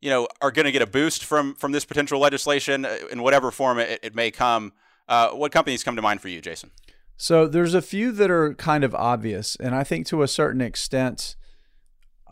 you 0.00 0.08
know 0.08 0.28
are 0.40 0.52
going 0.52 0.66
to 0.66 0.72
get 0.72 0.80
a 0.80 0.86
boost 0.86 1.24
from 1.24 1.54
from 1.56 1.72
this 1.72 1.84
potential 1.84 2.20
legislation 2.20 2.84
uh, 2.84 2.96
in 3.10 3.20
whatever 3.20 3.50
form 3.50 3.80
it, 3.80 3.98
it 4.00 4.14
may 4.14 4.30
come, 4.30 4.72
uh, 5.08 5.30
what 5.30 5.50
companies 5.50 5.82
come 5.82 5.96
to 5.96 6.02
mind 6.02 6.20
for 6.20 6.28
you, 6.28 6.40
Jason? 6.40 6.70
So 7.16 7.48
there's 7.48 7.74
a 7.74 7.82
few 7.82 8.12
that 8.12 8.30
are 8.30 8.54
kind 8.54 8.84
of 8.84 8.94
obvious, 8.94 9.56
and 9.56 9.74
I 9.74 9.82
think 9.82 10.06
to 10.06 10.22
a 10.22 10.28
certain 10.28 10.60
extent, 10.60 11.34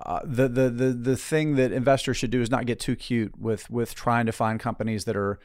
uh, 0.07 0.21
the, 0.25 0.49
the 0.49 0.71
the 0.71 0.93
the 0.93 1.17
thing 1.17 1.57
that 1.57 1.73
investors 1.73 2.17
should 2.17 2.31
do 2.31 2.41
is 2.41 2.53
not 2.53 2.67
get 2.67 2.79
too 2.79 2.95
cute 2.95 3.37
with 3.37 3.69
with 3.69 3.97
trying 3.97 4.27
to 4.27 4.33
find 4.33 4.61
companies 4.61 5.07
that 5.07 5.17
are 5.17 5.41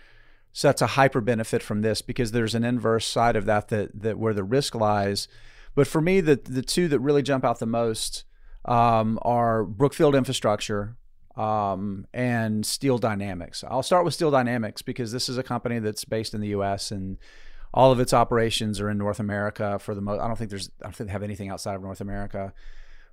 set 0.52 0.78
to 0.78 0.86
hyper 0.86 1.22
benefit 1.22 1.64
from 1.64 1.82
this 1.82 2.04
because 2.04 2.32
there's 2.32 2.54
an 2.54 2.64
inverse 2.64 3.08
side 3.08 3.36
of 3.36 3.46
that 3.46 3.70
that 3.70 4.00
that 4.00 4.20
where 4.20 4.36
the 4.36 4.44
risk 4.44 4.76
lies. 4.76 5.28
But 5.76 5.88
for 5.88 6.02
me, 6.02 6.22
the 6.22 6.36
the 6.36 6.62
two 6.62 6.88
that 6.90 7.00
really 7.00 7.24
jump 7.24 7.44
out 7.44 7.60
the 7.60 7.66
most 7.66 8.26
um, 8.66 9.20
are 9.22 9.64
Brookfield 9.64 10.16
Infrastructure 10.16 10.98
um, 11.36 12.06
and 12.14 12.66
Steel 12.66 12.98
Dynamics. 12.98 13.64
I'll 13.68 13.84
start 13.84 14.06
with 14.06 14.14
Steel 14.14 14.32
Dynamics 14.32 14.82
because 14.82 15.12
this 15.12 15.30
is 15.30 15.38
a 15.38 15.44
company 15.44 15.80
that's 15.80 16.06
based 16.06 16.34
in 16.34 16.42
the 16.42 16.50
U.S. 16.50 16.92
and 16.92 17.18
all 17.74 17.92
of 17.92 18.00
its 18.00 18.14
operations 18.14 18.80
are 18.80 18.90
in 18.90 18.98
North 18.98 19.20
America 19.20 19.80
for 19.80 19.96
the 19.96 20.02
most. 20.02 20.22
I 20.22 20.28
don't 20.28 20.38
think 20.38 20.50
there's 20.50 20.70
I 20.82 20.86
don't 20.86 20.96
think 20.96 21.08
they 21.08 21.14
have 21.14 21.24
anything 21.24 21.50
outside 21.50 21.76
of 21.76 21.82
North 21.82 22.02
America. 22.02 22.54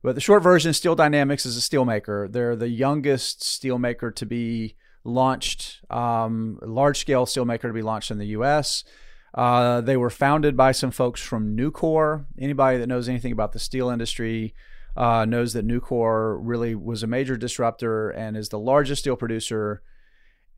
But 0.02 0.14
the 0.14 0.20
short 0.20 0.42
version, 0.42 0.72
Steel 0.72 0.94
Dynamics 0.94 1.44
is 1.44 1.58
a 1.58 1.60
steelmaker. 1.60 2.30
They're 2.30 2.56
the 2.56 2.68
youngest 2.68 3.40
steelmaker 3.40 4.14
to 4.14 4.26
be 4.26 4.76
launched 5.04 5.80
um, 5.90 6.58
large 6.62 6.98
scale 6.98 7.26
steelmaker 7.26 7.62
to 7.62 7.72
be 7.72 7.82
launched 7.82 8.10
in 8.10 8.18
the 8.18 8.28
U.S. 8.28 8.84
Uh, 9.34 9.80
they 9.80 9.96
were 9.96 10.10
founded 10.10 10.56
by 10.56 10.72
some 10.72 10.90
folks 10.90 11.22
from 11.22 11.56
Nucor. 11.56 12.26
Anybody 12.38 12.78
that 12.78 12.86
knows 12.88 13.08
anything 13.08 13.32
about 13.32 13.52
the 13.52 13.58
steel 13.58 13.88
industry 13.88 14.54
uh, 14.96 15.24
knows 15.24 15.52
that 15.52 15.66
Nucor 15.66 16.38
really 16.40 16.74
was 16.74 17.02
a 17.02 17.06
major 17.06 17.36
disruptor 17.36 18.10
and 18.10 18.36
is 18.36 18.48
the 18.48 18.58
largest 18.58 19.02
steel 19.02 19.16
producer 19.16 19.82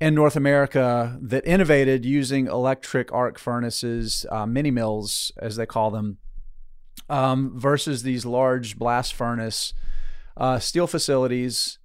in 0.00 0.14
North 0.14 0.36
America 0.36 1.18
that 1.22 1.46
innovated 1.46 2.04
using 2.04 2.46
electric 2.46 3.12
arc 3.12 3.38
furnaces, 3.38 4.26
uh, 4.32 4.46
mini 4.46 4.70
mills, 4.70 5.30
as 5.36 5.56
they 5.56 5.66
call 5.66 5.90
them, 5.90 6.16
um, 7.08 7.52
versus 7.56 8.02
these 8.02 8.26
large 8.26 8.78
blast 8.78 9.14
furnace 9.14 9.74
uh, 10.36 10.58
steel 10.58 10.86
facilities. 10.86 11.78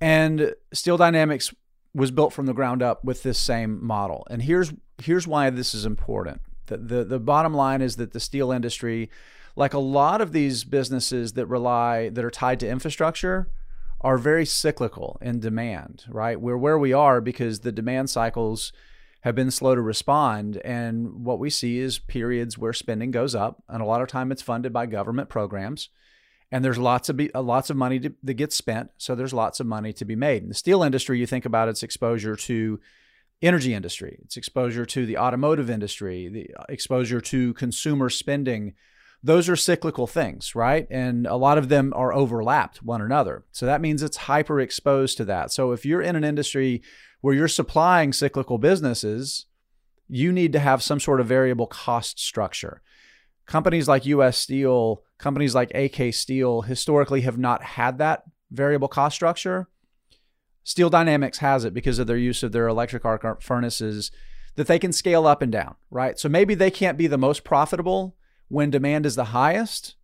And 0.00 0.54
Steel 0.72 0.96
Dynamics 0.96 1.52
was 1.92 2.10
built 2.10 2.32
from 2.32 2.46
the 2.46 2.54
ground 2.54 2.82
up 2.82 3.04
with 3.04 3.22
this 3.22 3.38
same 3.38 3.84
model. 3.84 4.26
And 4.30 4.42
here's 4.42 4.72
here's 5.02 5.26
why 5.26 5.50
this 5.50 5.74
is 5.74 5.84
important. 5.84 6.40
The, 6.66 6.76
the, 6.76 7.04
the 7.04 7.18
bottom 7.18 7.54
line 7.54 7.82
is 7.82 7.96
that 7.96 8.12
the 8.12 8.20
steel 8.20 8.52
industry, 8.52 9.10
like 9.56 9.74
a 9.74 9.78
lot 9.78 10.20
of 10.20 10.32
these 10.32 10.64
businesses 10.64 11.32
that 11.32 11.46
rely 11.46 12.08
that 12.10 12.24
are 12.24 12.30
tied 12.30 12.60
to 12.60 12.68
infrastructure, 12.68 13.50
are 14.00 14.18
very 14.18 14.46
cyclical 14.46 15.18
in 15.20 15.40
demand, 15.40 16.04
right? 16.08 16.40
We're 16.40 16.56
where 16.56 16.78
we 16.78 16.92
are 16.92 17.20
because 17.20 17.60
the 17.60 17.72
demand 17.72 18.10
cycles 18.10 18.72
have 19.22 19.34
been 19.34 19.50
slow 19.50 19.74
to 19.74 19.80
respond. 19.80 20.58
And 20.58 21.24
what 21.24 21.40
we 21.40 21.50
see 21.50 21.78
is 21.78 21.98
periods 21.98 22.56
where 22.56 22.72
spending 22.72 23.10
goes 23.10 23.34
up, 23.34 23.62
and 23.68 23.82
a 23.82 23.86
lot 23.86 24.00
of 24.00 24.08
time 24.08 24.30
it's 24.30 24.42
funded 24.42 24.72
by 24.72 24.86
government 24.86 25.28
programs. 25.28 25.88
And 26.50 26.64
there's 26.64 26.78
lots 26.78 27.08
of 27.08 27.16
be, 27.16 27.34
uh, 27.34 27.42
lots 27.42 27.68
of 27.68 27.76
money 27.76 27.98
to, 28.00 28.14
that 28.22 28.34
gets 28.34 28.56
spent, 28.56 28.90
so 28.96 29.14
there's 29.14 29.34
lots 29.34 29.60
of 29.60 29.66
money 29.66 29.92
to 29.94 30.04
be 30.04 30.16
made. 30.16 30.42
In 30.42 30.48
the 30.48 30.54
steel 30.54 30.82
industry, 30.82 31.18
you 31.18 31.26
think 31.26 31.44
about 31.44 31.68
its 31.68 31.82
exposure 31.82 32.36
to 32.36 32.80
energy 33.40 33.74
industry, 33.74 34.18
its 34.24 34.36
exposure 34.36 34.84
to 34.86 35.06
the 35.06 35.18
automotive 35.18 35.70
industry, 35.70 36.28
the 36.28 36.50
uh, 36.58 36.64
exposure 36.68 37.20
to 37.20 37.54
consumer 37.54 38.10
spending. 38.10 38.74
Those 39.22 39.48
are 39.48 39.56
cyclical 39.56 40.06
things, 40.06 40.54
right? 40.54 40.86
And 40.90 41.26
a 41.26 41.36
lot 41.36 41.58
of 41.58 41.68
them 41.68 41.92
are 41.96 42.12
overlapped 42.12 42.82
one 42.82 43.00
another. 43.00 43.44
So 43.52 43.66
that 43.66 43.80
means 43.80 44.02
it's 44.02 44.16
hyper 44.16 44.60
exposed 44.60 45.16
to 45.18 45.24
that. 45.26 45.52
So 45.52 45.72
if 45.72 45.84
you're 45.84 46.02
in 46.02 46.16
an 46.16 46.24
industry 46.24 46.82
where 47.20 47.34
you're 47.34 47.48
supplying 47.48 48.12
cyclical 48.12 48.58
businesses, 48.58 49.46
you 50.08 50.32
need 50.32 50.52
to 50.52 50.60
have 50.60 50.82
some 50.82 51.00
sort 51.00 51.20
of 51.20 51.26
variable 51.26 51.66
cost 51.66 52.18
structure. 52.18 52.80
Companies 53.46 53.88
like 53.88 54.06
US 54.06 54.38
Steel, 54.38 55.02
companies 55.18 55.54
like 55.54 55.72
AK 55.74 56.14
Steel 56.14 56.62
historically 56.62 57.22
have 57.22 57.38
not 57.38 57.62
had 57.62 57.98
that 57.98 58.24
variable 58.50 58.88
cost 58.88 59.14
structure. 59.14 59.68
Steel 60.68 60.90
Dynamics 60.90 61.38
has 61.38 61.64
it 61.64 61.72
because 61.72 61.98
of 61.98 62.06
their 62.06 62.18
use 62.18 62.42
of 62.42 62.52
their 62.52 62.68
electric 62.68 63.02
arc 63.06 63.40
furnaces 63.40 64.12
that 64.56 64.66
they 64.66 64.78
can 64.78 64.92
scale 64.92 65.26
up 65.26 65.40
and 65.40 65.50
down, 65.50 65.76
right? 65.90 66.18
So 66.18 66.28
maybe 66.28 66.54
they 66.54 66.70
can't 66.70 66.98
be 66.98 67.06
the 67.06 67.16
most 67.16 67.42
profitable 67.42 68.16
when 68.48 68.68
demand 68.68 69.06
is 69.06 69.16
the 69.16 69.32
highest, 69.32 69.96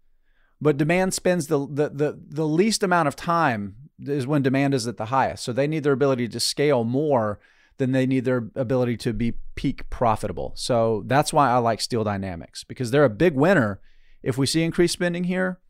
but 0.62 0.78
demand 0.78 1.12
spends 1.12 1.48
the 1.48 1.58
the 1.58 1.90
the, 1.90 2.18
the 2.30 2.48
least 2.48 2.82
amount 2.82 3.08
of 3.08 3.14
time 3.14 3.76
is 4.00 4.26
when 4.26 4.40
demand 4.40 4.72
is 4.72 4.86
at 4.86 4.96
the 4.96 5.06
highest. 5.06 5.44
So 5.44 5.52
they 5.52 5.66
need 5.66 5.82
their 5.82 5.92
ability 5.92 6.28
to 6.28 6.40
scale 6.40 6.82
more 6.82 7.40
than 7.76 7.92
they 7.92 8.06
need 8.06 8.24
their 8.24 8.48
ability 8.54 8.96
to 8.96 9.12
be 9.12 9.34
peak 9.56 9.90
profitable. 9.90 10.54
So 10.56 11.02
that's 11.04 11.30
why 11.30 11.50
I 11.50 11.58
like 11.58 11.82
Steel 11.82 12.04
Dynamics 12.04 12.64
because 12.64 12.90
they're 12.90 13.04
a 13.04 13.10
big 13.10 13.34
winner 13.34 13.80
if 14.22 14.38
we 14.38 14.46
see 14.46 14.62
increased 14.62 14.94
spending 14.94 15.24
here, 15.24 15.60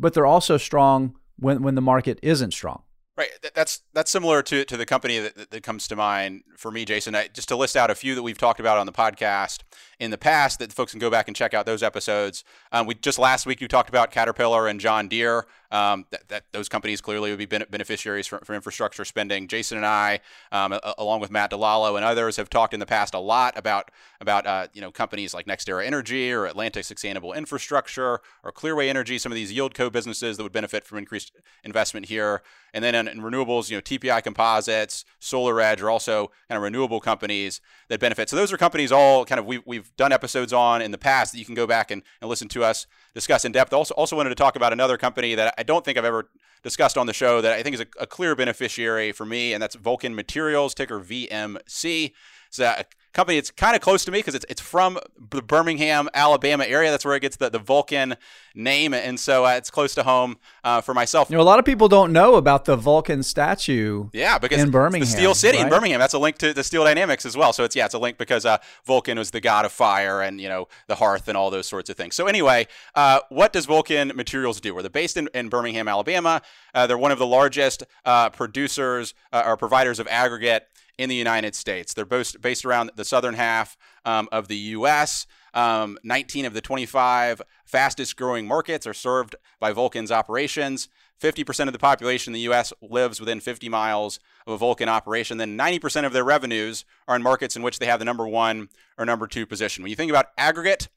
but 0.00 0.14
they're 0.14 0.24
also 0.24 0.56
strong 0.56 1.16
when 1.38 1.60
when 1.60 1.74
the 1.74 1.82
market 1.82 2.18
isn't 2.22 2.52
strong. 2.52 2.84
Right. 3.18 3.30
That's 3.52 3.82
that's 3.94 4.10
similar 4.10 4.42
to, 4.42 4.64
to 4.64 4.76
the 4.76 4.86
company 4.86 5.18
that, 5.18 5.50
that 5.50 5.62
comes 5.62 5.88
to 5.88 5.96
mind 5.96 6.42
for 6.56 6.70
me, 6.70 6.84
Jason. 6.84 7.14
I, 7.14 7.28
just 7.28 7.48
to 7.48 7.56
list 7.56 7.76
out 7.76 7.90
a 7.90 7.94
few 7.94 8.14
that 8.14 8.22
we've 8.22 8.38
talked 8.38 8.60
about 8.60 8.78
on 8.78 8.86
the 8.86 8.92
podcast 8.92 9.60
in 9.98 10.10
the 10.10 10.18
past 10.18 10.58
that 10.58 10.72
folks 10.72 10.92
can 10.92 11.00
go 11.00 11.10
back 11.10 11.28
and 11.28 11.36
check 11.36 11.54
out 11.54 11.66
those 11.66 11.82
episodes. 11.82 12.44
Um, 12.72 12.86
we 12.86 12.94
just 12.94 13.18
last 13.18 13.46
week 13.46 13.60
you 13.60 13.68
talked 13.68 13.88
about 13.88 14.10
Caterpillar 14.10 14.68
and 14.68 14.78
John 14.78 15.08
Deere. 15.08 15.46
Um, 15.70 16.06
that, 16.10 16.28
that, 16.28 16.44
those 16.52 16.68
companies 16.68 17.02
clearly 17.02 17.28
would 17.30 17.38
be 17.38 17.44
beneficiaries 17.44 18.26
for, 18.26 18.38
for 18.38 18.54
infrastructure 18.54 19.04
spending. 19.04 19.48
Jason 19.48 19.76
and 19.76 19.84
I, 19.84 20.20
um, 20.50 20.72
a, 20.72 20.94
along 20.96 21.20
with 21.20 21.30
Matt 21.30 21.50
DeLallo 21.50 21.96
and 21.96 22.04
others, 22.04 22.38
have 22.38 22.48
talked 22.48 22.72
in 22.72 22.80
the 22.80 22.86
past 22.86 23.12
a 23.12 23.18
lot 23.18 23.58
about 23.58 23.90
about 24.20 24.46
uh, 24.46 24.68
you 24.72 24.80
know 24.80 24.90
companies 24.90 25.34
like 25.34 25.44
NextEra 25.46 25.84
Energy 25.84 26.32
or 26.32 26.48
Atlantica 26.48 26.84
Sustainable 26.84 27.34
Infrastructure 27.34 28.20
or 28.42 28.50
Clearway 28.50 28.88
Energy, 28.88 29.18
some 29.18 29.30
of 29.30 29.36
these 29.36 29.52
yield 29.52 29.74
co 29.74 29.90
businesses 29.90 30.38
that 30.38 30.42
would 30.42 30.52
benefit 30.52 30.84
from 30.84 30.96
increased 30.96 31.32
investment 31.62 32.06
here. 32.06 32.42
And 32.72 32.82
then 32.82 32.94
in, 32.94 33.06
in 33.08 33.20
renewables, 33.20 33.70
you 33.70 33.76
know 33.76 33.77
TPI 33.82 34.22
Composites, 34.22 35.04
Solar 35.18 35.60
Edge 35.60 35.80
are 35.82 35.90
also 35.90 36.30
kind 36.48 36.56
of 36.56 36.62
renewable 36.62 37.00
companies 37.00 37.60
that 37.88 38.00
benefit. 38.00 38.28
So 38.28 38.36
those 38.36 38.52
are 38.52 38.56
companies 38.56 38.92
all 38.92 39.24
kind 39.24 39.38
of 39.38 39.46
we, 39.46 39.60
we've 39.64 39.94
done 39.96 40.12
episodes 40.12 40.52
on 40.52 40.82
in 40.82 40.90
the 40.90 40.98
past 40.98 41.32
that 41.32 41.38
you 41.38 41.44
can 41.44 41.54
go 41.54 41.66
back 41.66 41.90
and, 41.90 42.02
and 42.20 42.28
listen 42.28 42.48
to 42.48 42.64
us 42.64 42.86
discuss 43.14 43.44
in 43.44 43.52
depth. 43.52 43.72
Also, 43.72 43.94
also 43.94 44.16
wanted 44.16 44.30
to 44.30 44.34
talk 44.34 44.56
about 44.56 44.72
another 44.72 44.96
company 44.96 45.34
that 45.34 45.54
I 45.58 45.62
don't 45.62 45.84
think 45.84 45.98
I've 45.98 46.04
ever 46.04 46.28
discussed 46.62 46.98
on 46.98 47.06
the 47.06 47.12
show 47.12 47.40
that 47.40 47.52
I 47.52 47.62
think 47.62 47.74
is 47.74 47.80
a, 47.80 47.86
a 48.00 48.06
clear 48.06 48.34
beneficiary 48.34 49.12
for 49.12 49.24
me, 49.24 49.52
and 49.52 49.62
that's 49.62 49.76
Vulcan 49.76 50.14
Materials, 50.14 50.74
ticker 50.74 51.00
VMC. 51.00 52.12
It's 52.48 52.58
a 52.58 52.84
company 53.18 53.36
that's 53.36 53.50
kind 53.50 53.74
of 53.74 53.82
close 53.82 54.04
to 54.04 54.12
me 54.12 54.20
because 54.20 54.36
it's 54.36 54.46
it's 54.48 54.60
from 54.60 54.98
the 55.30 55.42
Birmingham, 55.42 56.08
Alabama 56.14 56.64
area. 56.64 56.90
That's 56.90 57.04
where 57.04 57.16
it 57.16 57.20
gets 57.20 57.36
the, 57.36 57.50
the 57.50 57.58
Vulcan 57.58 58.16
name, 58.54 58.94
and 58.94 59.18
so 59.18 59.44
uh, 59.44 59.50
it's 59.50 59.70
close 59.70 59.94
to 59.96 60.04
home 60.04 60.36
uh, 60.62 60.80
for 60.80 60.94
myself. 60.94 61.28
You 61.28 61.36
know, 61.36 61.42
a 61.42 61.44
lot 61.44 61.58
of 61.58 61.64
people 61.64 61.88
don't 61.88 62.12
know 62.12 62.36
about 62.36 62.64
the 62.64 62.76
Vulcan 62.76 63.24
statue. 63.24 64.08
Yeah, 64.12 64.38
because 64.38 64.62
in 64.62 64.70
Birmingham, 64.70 65.00
the 65.00 65.10
Steel 65.10 65.34
City 65.34 65.58
right? 65.58 65.64
in 65.64 65.70
Birmingham. 65.70 65.98
That's 65.98 66.14
a 66.14 66.18
link 66.18 66.38
to 66.38 66.52
the 66.54 66.62
Steel 66.62 66.84
Dynamics 66.84 67.26
as 67.26 67.36
well. 67.36 67.52
So 67.52 67.64
it's 67.64 67.74
yeah, 67.74 67.86
it's 67.86 67.94
a 67.94 67.98
link 67.98 68.18
because 68.18 68.46
uh, 68.46 68.58
Vulcan 68.84 69.18
was 69.18 69.32
the 69.32 69.40
god 69.40 69.64
of 69.64 69.72
fire 69.72 70.22
and 70.22 70.40
you 70.40 70.48
know 70.48 70.68
the 70.86 70.94
hearth 70.96 71.28
and 71.28 71.36
all 71.36 71.50
those 71.50 71.66
sorts 71.66 71.90
of 71.90 71.96
things. 71.96 72.14
So 72.14 72.26
anyway, 72.26 72.68
uh, 72.94 73.20
what 73.30 73.52
does 73.52 73.66
Vulcan 73.66 74.12
Materials 74.14 74.60
do? 74.60 74.74
Well, 74.74 74.82
they're 74.82 74.90
based 74.90 75.16
in, 75.16 75.28
in 75.34 75.48
Birmingham, 75.48 75.88
Alabama. 75.88 76.40
Uh, 76.72 76.86
they're 76.86 76.96
one 76.98 77.10
of 77.10 77.18
the 77.18 77.26
largest 77.26 77.82
uh, 78.04 78.30
producers 78.30 79.14
or 79.32 79.56
providers 79.56 79.98
of 79.98 80.06
aggregate 80.08 80.68
in 80.98 81.08
the 81.08 81.14
United 81.14 81.54
States. 81.54 81.94
They're 81.94 82.04
both 82.04 82.40
based 82.40 82.64
around 82.64 82.90
the 82.96 83.04
southern 83.04 83.34
half 83.34 83.78
um, 84.04 84.28
of 84.30 84.48
the 84.48 84.56
U.S. 84.56 85.26
Um, 85.54 85.96
19 86.02 86.44
of 86.44 86.52
the 86.52 86.60
25 86.60 87.40
fastest 87.64 88.16
growing 88.16 88.46
markets 88.46 88.86
are 88.86 88.94
served 88.94 89.36
by 89.60 89.72
Vulcan's 89.72 90.12
operations. 90.12 90.88
50% 91.20 91.66
of 91.66 91.72
the 91.72 91.78
population 91.78 92.30
in 92.30 92.34
the 92.34 92.40
U.S. 92.40 92.72
lives 92.80 93.18
within 93.18 93.40
50 93.40 93.68
miles 93.68 94.20
of 94.46 94.52
a 94.52 94.56
Vulcan 94.56 94.88
operation. 94.88 95.38
Then 95.38 95.58
90% 95.58 96.04
of 96.04 96.12
their 96.12 96.24
revenues 96.24 96.84
are 97.08 97.16
in 97.16 97.22
markets 97.22 97.56
in 97.56 97.62
which 97.62 97.78
they 97.78 97.86
have 97.86 97.98
the 97.98 98.04
number 98.04 98.26
one 98.26 98.68
or 98.96 99.04
number 99.04 99.26
two 99.26 99.46
position. 99.46 99.82
When 99.82 99.90
you 99.90 99.96
think 99.96 100.10
about 100.10 100.26
aggregate, 100.36 100.88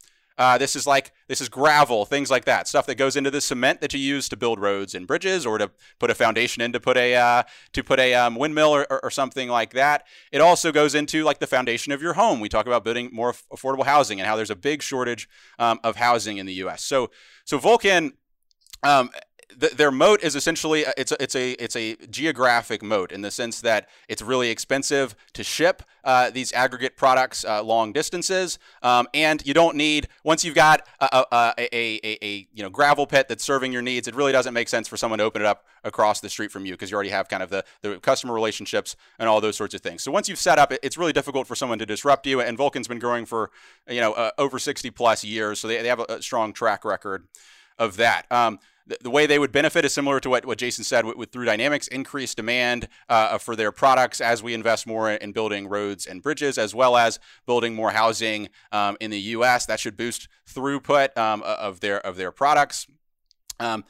uh, 0.42 0.58
this 0.58 0.76
is 0.76 0.88
like 0.88 1.14
this 1.28 1.40
is 1.40 1.50
gravel, 1.50 2.04
things 2.04 2.32
like 2.32 2.46
that, 2.46 2.68
stuff 2.68 2.88
that 2.88 2.96
goes 2.96 3.16
into 3.16 3.30
the 3.30 3.40
cement 3.40 3.80
that 3.80 3.94
you 3.94 4.00
use 4.00 4.28
to 4.28 4.36
build 4.36 4.60
roads 4.60 4.96
and 4.96 5.06
bridges, 5.06 5.46
or 5.46 5.60
to 5.60 5.70
put 6.00 6.10
a 6.10 6.16
foundation 6.16 6.64
in 6.64 6.72
to 6.72 6.80
put 6.80 6.98
a 6.98 7.14
uh, 7.14 7.44
to 7.74 7.84
put 7.84 8.00
a 8.00 8.16
um, 8.16 8.34
windmill 8.34 8.70
or, 8.70 8.88
or, 8.90 9.06
or, 9.06 9.12
something 9.12 9.50
like 9.50 9.74
that. 9.74 10.08
It 10.32 10.42
also 10.42 10.72
goes 10.72 10.96
into 10.96 11.24
like 11.24 11.38
the 11.38 11.46
foundation 11.46 11.94
of 11.94 12.02
your 12.02 12.14
home. 12.14 12.40
We 12.40 12.50
talk 12.50 12.66
about 12.66 12.84
building 12.84 13.12
more 13.14 13.34
affordable 13.54 13.86
housing 13.86 14.20
and 14.20 14.28
how 14.28 14.36
there's 14.36 14.50
a 14.50 14.56
big 14.56 14.82
shortage 14.82 15.30
um, 15.60 15.80
of 15.84 15.98
housing 15.98 16.38
in 16.38 16.48
the 16.48 16.54
U.S. 16.54 16.84
So 16.84 17.12
so 17.46 17.60
Vulcan. 17.60 18.14
Um, 18.84 19.12
their 19.58 19.92
moat 19.92 20.22
is 20.24 20.36
essentially 20.36 20.86
uh, 20.86 20.92
it's 20.98 21.12
a, 21.12 21.22
it's 21.22 21.36
a 21.36 21.52
it's 21.52 21.76
a 21.76 21.96
geographic 22.10 22.82
moat 22.82 23.12
in 23.12 23.22
the 23.22 23.32
sense 23.32 23.62
that 23.62 23.90
it's 24.08 24.22
really 24.22 24.50
expensive 24.50 25.16
to 25.34 25.44
ship 25.44 25.84
uh, 26.04 26.30
these 26.32 26.52
aggregate 26.54 26.98
products 26.98 27.46
uh, 27.46 27.62
long 27.64 27.94
distances, 27.94 28.58
um, 28.82 29.08
and 29.14 29.46
you 29.46 29.54
don't 29.54 29.76
need 29.76 30.08
once 30.24 30.44
you've 30.44 30.56
got 30.56 30.88
a, 31.00 31.26
a, 31.32 31.54
a, 31.58 32.18
a, 32.22 32.48
you 32.54 32.64
know 32.64 32.70
gravel 32.70 33.06
pit 33.06 33.28
that's 33.28 33.44
serving 33.44 33.72
your 33.72 33.82
needs. 33.82 34.08
It 34.08 34.16
really 34.16 34.32
doesn't 34.32 34.54
make 34.54 34.70
sense 34.70 34.88
for 34.88 34.98
someone 34.98 35.20
to 35.20 35.26
open 35.26 35.42
it 35.42 35.46
up 35.46 35.66
across 35.84 36.20
the 36.20 36.30
street 36.30 36.52
from 36.52 36.66
you 36.66 36.74
because 36.74 36.92
you 36.92 36.96
already 36.96 37.10
have 37.10 37.28
kind 37.28 37.44
of 37.44 37.50
the, 37.50 37.64
the 37.82 38.00
customer 38.00 38.34
relationships 38.34 38.96
and 39.20 39.28
all 39.28 39.42
those 39.42 39.58
sorts 39.58 39.74
of 39.74 39.82
things. 39.82 40.04
So 40.04 40.12
once 40.12 40.30
you've 40.30 40.40
set 40.40 40.60
up, 40.60 40.74
it's 40.84 40.98
really 40.98 41.14
difficult 41.14 41.48
for 41.48 41.56
someone 41.56 41.80
to 41.80 41.86
disrupt 41.86 42.26
you. 42.26 42.42
And 42.42 42.58
Vulcan's 42.58 42.88
been 42.88 43.00
growing 43.00 43.26
for 43.26 43.52
you 43.88 44.02
know 44.02 44.14
uh, 44.14 44.32
over 44.38 44.60
60 44.60 44.90
plus 44.92 45.24
years, 45.24 45.60
so 45.60 45.68
they, 45.68 45.82
they 45.82 45.88
have 45.88 46.00
a, 46.00 46.22
strong 46.22 46.54
track 46.54 46.86
record 46.86 47.28
of 47.78 47.98
that. 47.98 48.32
Um, 48.32 48.60
the, 48.88 48.98
the, 49.02 49.10
way 49.10 49.26
they 49.26 49.40
would 49.40 49.52
benefit 49.52 49.86
is 49.86 49.94
similar 49.94 50.20
to 50.20 50.30
what, 50.30 50.46
what 50.46 50.58
Jason 50.58 50.84
said 50.84 51.06
with, 51.06 51.18
with 51.18 51.32
Through 51.32 51.46
Dynamics, 51.46 51.88
increased 51.88 52.38
demand 52.38 52.88
uh, 53.10 53.38
for 53.38 53.56
their 53.56 53.72
products 53.72 54.22
as 54.22 54.42
we 54.42 54.54
invest 54.54 54.88
more 54.88 55.12
in 55.12 55.32
building 55.32 55.68
roads 55.68 56.06
and 56.06 56.22
bridges, 56.22 56.58
as 56.58 56.74
well 56.74 56.98
as 56.98 57.20
building 57.46 57.76
more 57.76 57.92
housing 57.92 58.50
um, 58.72 58.98
in 59.00 59.12
the 59.12 59.20
U.S. 59.20 59.66
That 59.66 59.80
should 59.80 59.98
boost 59.98 60.28
throughput 60.48 61.18
um, 61.18 61.44
of 61.44 61.80
their 61.80 62.00
of 62.06 62.16
their 62.16 62.32
products. 62.32 62.88
Um, 63.60 63.84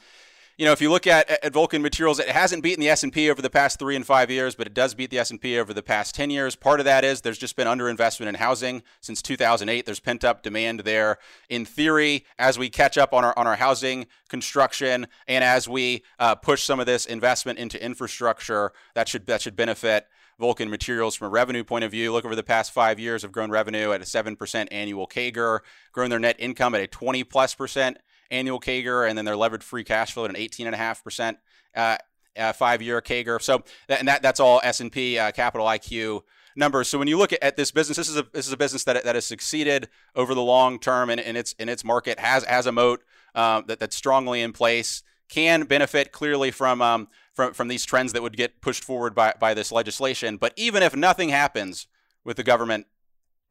you 0.58 0.66
know, 0.66 0.72
if 0.72 0.80
you 0.80 0.90
look 0.90 1.06
at, 1.06 1.30
at 1.30 1.52
Vulcan 1.52 1.82
Materials, 1.82 2.18
it 2.18 2.28
hasn't 2.28 2.62
beaten 2.62 2.80
the 2.80 2.88
S&P 2.90 3.30
over 3.30 3.40
the 3.40 3.50
past 3.50 3.78
three 3.78 3.96
and 3.96 4.06
five 4.06 4.30
years, 4.30 4.54
but 4.54 4.66
it 4.66 4.74
does 4.74 4.94
beat 4.94 5.10
the 5.10 5.18
S&P 5.18 5.58
over 5.58 5.72
the 5.72 5.82
past 5.82 6.14
10 6.14 6.30
years. 6.30 6.54
Part 6.54 6.80
of 6.80 6.84
that 6.84 7.04
is 7.04 7.22
there's 7.22 7.38
just 7.38 7.56
been 7.56 7.66
underinvestment 7.66 8.26
in 8.26 8.34
housing 8.34 8.82
since 9.00 9.22
2008. 9.22 9.86
There's 9.86 10.00
pent-up 10.00 10.42
demand 10.42 10.80
there. 10.80 11.18
In 11.48 11.64
theory, 11.64 12.26
as 12.38 12.58
we 12.58 12.68
catch 12.68 12.98
up 12.98 13.12
on 13.12 13.24
our 13.24 13.32
on 13.36 13.46
our 13.46 13.56
housing 13.56 14.06
construction 14.28 15.06
and 15.26 15.42
as 15.42 15.68
we 15.68 16.02
uh, 16.18 16.34
push 16.34 16.62
some 16.62 16.80
of 16.80 16.86
this 16.86 17.06
investment 17.06 17.58
into 17.58 17.82
infrastructure, 17.82 18.72
that 18.94 19.08
should 19.08 19.26
that 19.26 19.42
should 19.42 19.56
benefit 19.56 20.06
Vulcan 20.38 20.70
Materials 20.70 21.14
from 21.14 21.28
a 21.28 21.30
revenue 21.30 21.64
point 21.64 21.84
of 21.84 21.90
view. 21.90 22.12
Look 22.12 22.24
over 22.24 22.36
the 22.36 22.42
past 22.42 22.72
five 22.72 22.98
years, 22.98 23.22
have 23.22 23.32
grown 23.32 23.50
revenue 23.50 23.92
at 23.92 24.00
a 24.00 24.04
7% 24.04 24.68
annual 24.70 25.06
CAGR, 25.06 25.60
grown 25.92 26.10
their 26.10 26.18
net 26.18 26.36
income 26.38 26.74
at 26.74 26.80
a 26.80 26.86
20 26.86 27.24
plus 27.24 27.54
percent 27.54 27.98
annual 28.32 28.58
CAGR, 28.58 29.08
and 29.08 29.16
then 29.16 29.24
their 29.24 29.36
levered 29.36 29.62
free 29.62 29.84
cash 29.84 30.12
flow 30.12 30.24
at 30.24 30.30
an 30.30 30.36
18.5% 30.36 31.36
uh, 31.76 31.96
uh, 32.36 32.52
five-year 32.52 33.00
CAGR. 33.00 33.40
So, 33.40 33.62
and 33.88 34.08
that 34.08 34.22
that's 34.22 34.40
all 34.40 34.60
S&P 34.64 35.18
uh, 35.18 35.30
Capital 35.32 35.66
IQ 35.66 36.22
numbers. 36.56 36.88
So 36.88 36.98
when 36.98 37.08
you 37.08 37.18
look 37.18 37.32
at 37.40 37.56
this 37.56 37.70
business, 37.70 37.96
this 37.96 38.08
is 38.08 38.16
a 38.16 38.26
this 38.32 38.46
is 38.46 38.52
a 38.52 38.56
business 38.56 38.84
that, 38.84 39.04
that 39.04 39.14
has 39.14 39.24
succeeded 39.24 39.88
over 40.14 40.34
the 40.34 40.42
long 40.42 40.78
term 40.78 41.10
and 41.10 41.20
in 41.20 41.36
its 41.36 41.52
in 41.58 41.68
its 41.68 41.84
market 41.84 42.18
has 42.18 42.44
has 42.44 42.66
a 42.66 42.72
moat 42.72 43.02
um, 43.34 43.64
that 43.68 43.78
that's 43.78 43.96
strongly 43.96 44.40
in 44.40 44.52
place. 44.52 45.02
Can 45.28 45.62
benefit 45.64 46.12
clearly 46.12 46.50
from 46.50 46.82
um, 46.82 47.08
from 47.32 47.54
from 47.54 47.68
these 47.68 47.84
trends 47.84 48.12
that 48.12 48.22
would 48.22 48.36
get 48.36 48.60
pushed 48.60 48.84
forward 48.84 49.14
by 49.14 49.34
by 49.38 49.54
this 49.54 49.72
legislation. 49.72 50.36
But 50.36 50.52
even 50.56 50.82
if 50.82 50.94
nothing 50.94 51.30
happens 51.30 51.86
with 52.24 52.36
the 52.36 52.42
government 52.42 52.86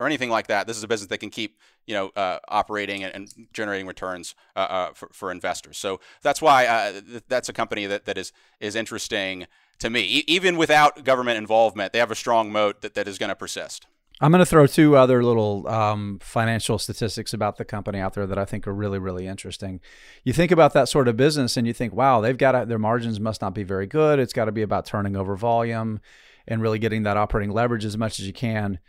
or 0.02 0.08
anything 0.08 0.32
like 0.32 0.48
that, 0.48 0.66
this 0.66 0.78
is 0.78 0.84
a 0.84 0.88
business 0.88 1.08
that 1.10 1.20
can 1.20 1.30
keep 1.30 1.60
you 1.86 1.94
know 1.94 2.10
uh, 2.16 2.40
operating 2.48 3.04
and, 3.04 3.14
and, 3.14 3.48
generating 3.54 3.86
returns 3.86 4.34
uh, 4.56 4.60
uh, 4.60 4.94
for, 4.94 5.10
for 5.14 5.32
investors. 5.32 5.78
So 5.78 6.00
that's 6.24 6.42
why 6.42 6.66
uh, 6.66 6.92
th- 7.02 7.24
that's 7.28 7.50
a 7.50 7.54
company 7.54 7.86
that, 7.86 8.06
that 8.06 8.18
is 8.18 8.34
is 8.60 8.76
interesting 8.76 9.46
to 9.78 9.92
me. 9.92 10.02
E- 10.02 10.24
even 10.28 10.58
without 10.58 11.04
government 11.04 11.38
involvement, 11.38 11.94
they 11.94 12.00
have 12.00 12.10
a 12.10 12.16
strong 12.16 12.52
moat 12.52 12.82
that, 12.82 12.96
that 12.96 13.08
is 13.08 13.20
going 13.20 13.30
to 13.30 13.36
persist. 13.36 13.86
I'm 14.20 14.32
going 14.32 14.40
to 14.40 14.46
throw 14.46 14.68
two 14.68 14.96
other 14.96 15.24
little 15.24 15.68
um, 15.68 16.20
financial 16.22 16.78
statistics 16.78 17.34
about 17.34 17.58
the 17.58 17.66
company 17.66 18.00
out 18.00 18.14
there 18.14 18.28
that 18.28 18.38
I 18.38 18.46
think 18.46 18.68
are 18.68 18.74
really, 18.74 19.00
really 19.00 19.26
interesting. 19.26 19.82
You 20.24 20.34
think 20.34 20.52
about 20.52 20.74
that 20.74 20.90
sort 20.90 21.08
of 21.08 21.18
business 21.18 21.58
and 21.58 21.66
you 21.66 21.74
think, 21.74 21.94
wow, 21.94 22.22
they've 22.22 22.38
got 22.38 22.68
their 22.68 22.78
margins 22.78 23.20
must 23.20 23.42
not 23.42 23.56
be 23.56 23.64
very 23.64 23.88
good. 23.88 24.20
It's 24.20 24.34
got 24.34 24.46
to 24.46 24.52
be 24.52 24.62
about 24.62 24.86
turning 24.86 25.16
over 25.16 25.36
volume 25.36 26.02
and 26.48 26.62
really 26.62 26.78
getting 26.78 27.04
that 27.04 27.18
operating 27.18 27.52
leverage 27.52 27.86
as 27.86 27.98
much 27.98 28.20
as 28.20 28.28
you 28.28 28.34
can. 28.34 28.80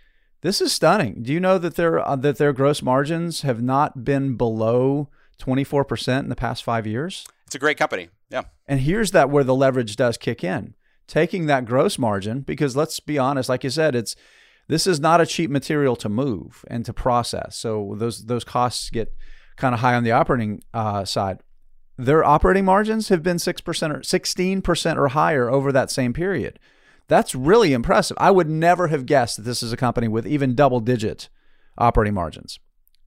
This 0.43 0.61
is 0.61 0.73
stunning. 0.73 1.23
Do 1.23 1.33
you 1.33 1.41
know 1.41 1.57
that 1.59 1.77
their 1.77 1.99
uh, 1.99 2.17
that 2.17 2.37
their 2.37 2.53
gross 2.53 2.83
margins 2.83 3.43
have 3.43 3.63
not 3.63 4.05
been 4.05 4.37
below 4.37 5.09
24% 5.41 6.21
in 6.21 6.29
the 6.29 6.37
past 6.37 6.63
5 6.63 6.87
years? 6.87 7.27
It's 7.47 7.55
a 7.55 7.61
great 7.61 7.79
company. 7.79 8.09
Yeah. 8.29 8.43
And 8.67 8.81
here's 8.81 9.13
that 9.13 9.31
where 9.31 9.45
the 9.45 9.55
leverage 9.55 9.97
does 9.97 10.17
kick 10.17 10.43
in. 10.43 10.75
Taking 11.07 11.47
that 11.47 11.65
gross 11.65 11.99
margin 11.99 12.41
because 12.41 12.77
let's 12.77 12.99
be 13.01 13.19
honest, 13.19 13.49
like 13.49 13.65
you 13.65 13.71
said, 13.71 13.95
it's 13.95 14.17
this 14.69 14.87
is 14.87 14.99
not 14.99 15.21
a 15.21 15.27
cheap 15.27 15.51
material 15.51 15.97
to 15.97 16.09
move 16.09 16.65
and 16.69 16.85
to 16.87 16.93
process. 16.93 17.57
So 17.57 17.95
those 17.97 18.27
those 18.27 18.45
costs 18.45 18.91
get 18.91 19.15
kind 19.57 19.75
of 19.75 19.81
high 19.81 19.95
on 19.95 20.05
the 20.05 20.13
operating 20.13 20.63
uh, 20.75 21.05
side. 21.05 21.41
Their 21.97 22.25
operating 22.25 22.65
margins 22.65 23.11
have 23.11 23.23
been 23.23 23.39
six 23.39 23.61
percent 23.61 23.93
or 23.93 24.03
sixteen 24.03 24.63
percent 24.63 24.99
or 24.99 25.09
higher 25.09 25.49
over 25.49 25.71
that 25.71 25.91
same 25.91 26.13
period. 26.13 26.59
That's 27.09 27.35
really 27.35 27.73
impressive. 27.73 28.17
I 28.21 28.31
would 28.31 28.49
never 28.49 28.89
have 28.89 29.07
guessed 29.07 29.37
that 29.37 29.43
this 29.43 29.63
is 29.63 29.73
a 29.73 29.77
company 29.77 30.09
with 30.09 30.27
even 30.27 30.55
double 30.55 30.81
digit 30.81 31.29
operating 31.79 32.15
margins. 32.15 32.59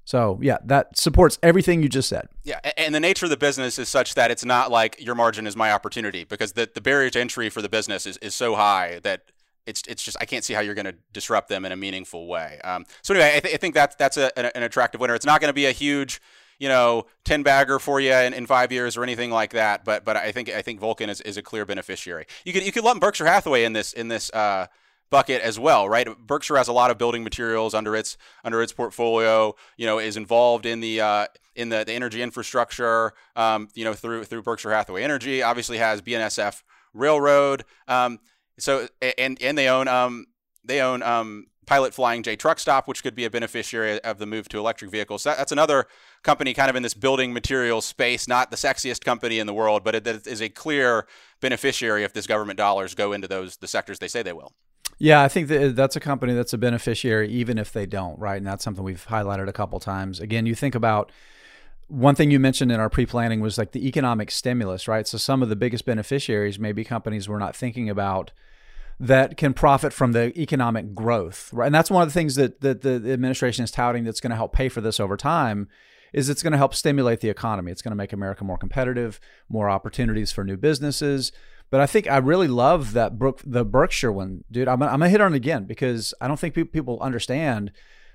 So 0.06 0.40
yeah, 0.42 0.58
that 0.64 0.98
supports 0.98 1.40
everything 1.42 1.82
you 1.82 1.90
just 1.90 2.08
said. 2.08 2.28
Yeah, 2.44 2.60
and 2.78 2.94
the 2.94 3.00
nature 3.00 3.26
of 3.26 3.32
the 3.32 3.38
business 3.38 3.80
is 3.80 3.90
such 3.90 4.14
that 4.14 4.30
it's 4.30 4.46
not 4.46 4.70
like 4.70 5.04
your 5.04 5.16
margin 5.16 5.48
is 5.48 5.56
my 5.56 5.72
opportunity 5.72 6.24
because 6.24 6.54
the, 6.54 6.70
the 6.72 6.82
barrier 6.82 7.10
to 7.10 7.20
entry 7.20 7.50
for 7.50 7.62
the 7.62 7.70
business 7.70 8.06
is, 8.06 8.18
is 8.18 8.36
so 8.36 8.54
high 8.54 9.00
that 9.02 9.24
it's 9.66 9.82
it's 9.88 10.04
just 10.04 10.16
I 10.22 10.26
can't 10.26 10.44
see 10.44 10.54
how 10.54 10.62
you're 10.62 10.76
going 10.76 10.86
to 10.86 10.96
disrupt 11.12 11.50
them 11.50 11.66
in 11.66 11.72
a 11.72 11.76
meaningful 11.76 12.28
way. 12.28 12.60
Um, 12.64 12.86
so 13.02 13.16
anyway, 13.16 13.38
I, 13.38 13.40
th- 13.40 13.54
I, 13.56 13.58
think 13.58 13.74
that's 13.74 13.96
that's 13.96 14.18
a, 14.18 14.38
an, 14.38 14.52
an 14.54 14.62
attractive 14.62 15.02
winner. 15.02 15.16
It's 15.16 15.26
not 15.26 15.42
going 15.42 15.50
to 15.50 15.54
be 15.54 15.66
a 15.66 15.72
huge 15.72 16.22
you 16.60 16.68
know 16.68 17.06
ten 17.24 17.44
bagger 17.44 17.80
for 17.80 18.00
you 18.00 18.14
in, 18.14 18.34
in 18.34 18.46
five 18.46 18.72
years 18.72 18.98
or 18.98 19.04
anything 19.04 19.32
like 19.32 19.52
that. 19.52 19.86
But 19.86 20.06
but 20.06 20.18
I 20.18 20.32
think 20.32 20.50
I 20.50 20.62
think 20.62 20.80
Vulcan 20.80 21.10
is, 21.10 21.22
is 21.22 21.38
a 21.38 21.42
clear 21.42 21.66
beneficiary. 21.66 22.26
You 22.44 22.54
could 22.54 22.66
you 22.66 22.72
could 22.72 22.84
lump 22.84 23.02
Berkshire 23.02 23.26
Hathaway 23.26 23.64
in 23.64 23.74
this 23.74 23.94
in 23.94 24.08
this. 24.08 24.30
Uh, 24.32 24.68
bucket 25.12 25.42
as 25.44 25.60
well, 25.60 25.88
right? 25.88 26.08
Berkshire 26.26 26.58
has 26.58 26.68
a 26.68 26.74
lot 26.74 26.90
of 26.90 26.98
building 26.98 27.24
materials 27.24 27.74
under 27.76 27.96
its 27.96 28.18
under 28.44 28.62
its 28.62 28.74
portfolio. 28.74 29.56
You 29.78 29.86
know, 29.86 30.00
is 30.00 30.18
involved 30.18 30.66
in 30.66 30.80
the 30.80 31.00
uh, 31.00 31.28
in 31.56 31.70
the, 31.70 31.84
the 31.86 31.94
energy 31.94 32.22
infrastructure. 32.22 33.14
Um, 33.36 33.70
you 33.76 33.86
know, 33.86 33.94
through 33.94 34.26
through 34.26 34.42
Berkshire 34.42 34.72
Hathaway 34.72 35.04
Energy. 35.04 35.44
Obviously, 35.44 35.78
has 35.78 36.02
BNSF 36.02 36.64
Railroad. 36.94 37.66
Um, 37.88 38.20
so 38.58 38.88
and 39.18 39.42
and 39.42 39.58
they 39.58 39.68
own 39.68 39.88
um 39.88 40.26
they 40.64 40.82
own 40.82 41.04
um 41.04 41.48
Pilot 41.66 41.94
Flying 41.94 42.24
J 42.24 42.36
Truck 42.36 42.60
Stop, 42.60 42.88
which 42.88 43.04
could 43.04 43.16
be 43.16 43.26
a 43.26 43.30
beneficiary 43.30 44.00
of 44.02 44.18
the 44.18 44.26
move 44.26 44.48
to 44.50 44.60
electric 44.60 44.92
vehicles. 44.92 45.24
So 45.24 45.34
that's 45.36 45.52
another 45.52 45.86
company 46.24 46.54
kind 46.54 46.70
of 46.70 46.76
in 46.76 46.84
this 46.84 46.94
building 46.94 47.34
materials 47.34 47.86
space, 47.86 48.28
not 48.28 48.52
the 48.52 48.58
sexiest 48.58 49.04
company 49.04 49.40
in 49.40 49.48
the 49.48 49.54
world, 49.54 49.84
but 49.84 49.96
it 49.96 50.08
is 50.28 50.42
a 50.42 50.50
clear 50.50 51.08
beneficiary 51.42 52.04
if 52.04 52.14
this 52.14 52.28
government 52.28 52.58
dollars 52.58 52.96
go 52.96 53.14
into 53.14 53.28
those 53.28 53.58
the 53.58 53.68
sectors 53.68 54.00
they 54.00 54.08
say 54.08 54.24
they 54.24 54.34
will. 54.34 54.54
Yeah, 54.98 55.22
I 55.22 55.28
think 55.28 55.50
that 55.50 55.64
uh, 55.64 55.72
that's 55.74 55.96
a 55.96 56.00
company 56.00 56.34
that's 56.34 56.54
a 56.54 56.58
beneficiary 56.58 57.30
even 57.30 57.58
if 57.58 57.74
they 57.74 57.86
don't, 57.86 58.18
right? 58.18 58.38
And 58.38 58.48
that's 58.48 58.64
something 58.64 58.84
we've 58.84 59.06
highlighted 59.08 59.50
a 59.50 59.54
couple 59.54 59.80
times. 59.80 60.20
Again, 60.20 60.46
you 60.46 60.56
think 60.56 60.74
about 60.74 61.12
one 61.88 62.16
thing 62.16 62.32
you 62.32 62.40
mentioned 62.40 62.72
in 62.72 62.80
our 62.80 62.90
pre-planning 62.90 63.42
was 63.42 63.58
like 63.58 63.72
the 63.72 63.88
economic 63.88 64.32
stimulus, 64.32 64.88
right? 64.88 65.08
So 65.08 65.18
some 65.18 65.44
of 65.44 65.50
the 65.50 65.56
biggest 65.56 65.86
beneficiaries 65.86 66.58
may 66.58 66.72
be 66.72 66.84
companies 66.84 67.30
we're 67.30 67.40
not 67.40 67.56
thinking 67.56 67.90
about 67.90 68.32
that 69.00 69.38
can 69.38 69.54
profit 69.54 69.92
from 69.92 70.14
the 70.14 70.38
economic 70.40 70.96
growth, 70.96 71.50
right? 71.52 71.66
And 71.66 71.76
that's 71.76 71.92
one 71.92 72.04
of 72.04 72.08
the 72.10 72.14
things 72.14 72.36
that, 72.36 72.62
that 72.62 72.82
the 72.82 72.96
administration 73.12 73.64
is 73.64 73.72
touting 73.72 74.04
that's 74.04 74.22
going 74.22 74.32
to 74.32 74.38
help 74.38 74.54
pay 74.54 74.70
for 74.70 74.82
this 74.82 75.00
over 75.00 75.18
time 75.18 75.68
is 76.14 76.30
it's 76.30 76.42
going 76.42 76.54
to 76.54 76.58
help 76.58 76.74
stimulate 76.74 77.20
the 77.20 77.30
economy. 77.30 77.72
It's 77.72 77.82
going 77.82 77.92
to 77.92 77.98
make 77.98 78.14
America 78.14 78.46
more 78.46 78.58
competitive, 78.58 79.20
more 79.50 79.70
opportunities 79.70 80.32
for 80.32 80.46
new 80.46 80.56
businesses. 80.56 81.34
But 81.70 81.82
I 81.82 81.88
think 81.88 82.10
I 82.10 82.18
really 82.18 82.48
love 82.48 82.94
that 82.94 83.18
Brook, 83.18 83.42
the 83.46 83.66
Berkshire 83.66 84.12
one, 84.12 84.44
dude. 84.52 84.68
I'm, 84.68 84.82
I'm 84.84 85.00
gonna 85.00 85.10
hit 85.10 85.22
on 85.22 85.34
it 85.34 85.38
again 85.38 85.66
because 85.66 86.14
I 86.22 86.28
don't 86.28 86.40
think 86.40 86.54
people 86.54 87.00
understand 87.02 87.72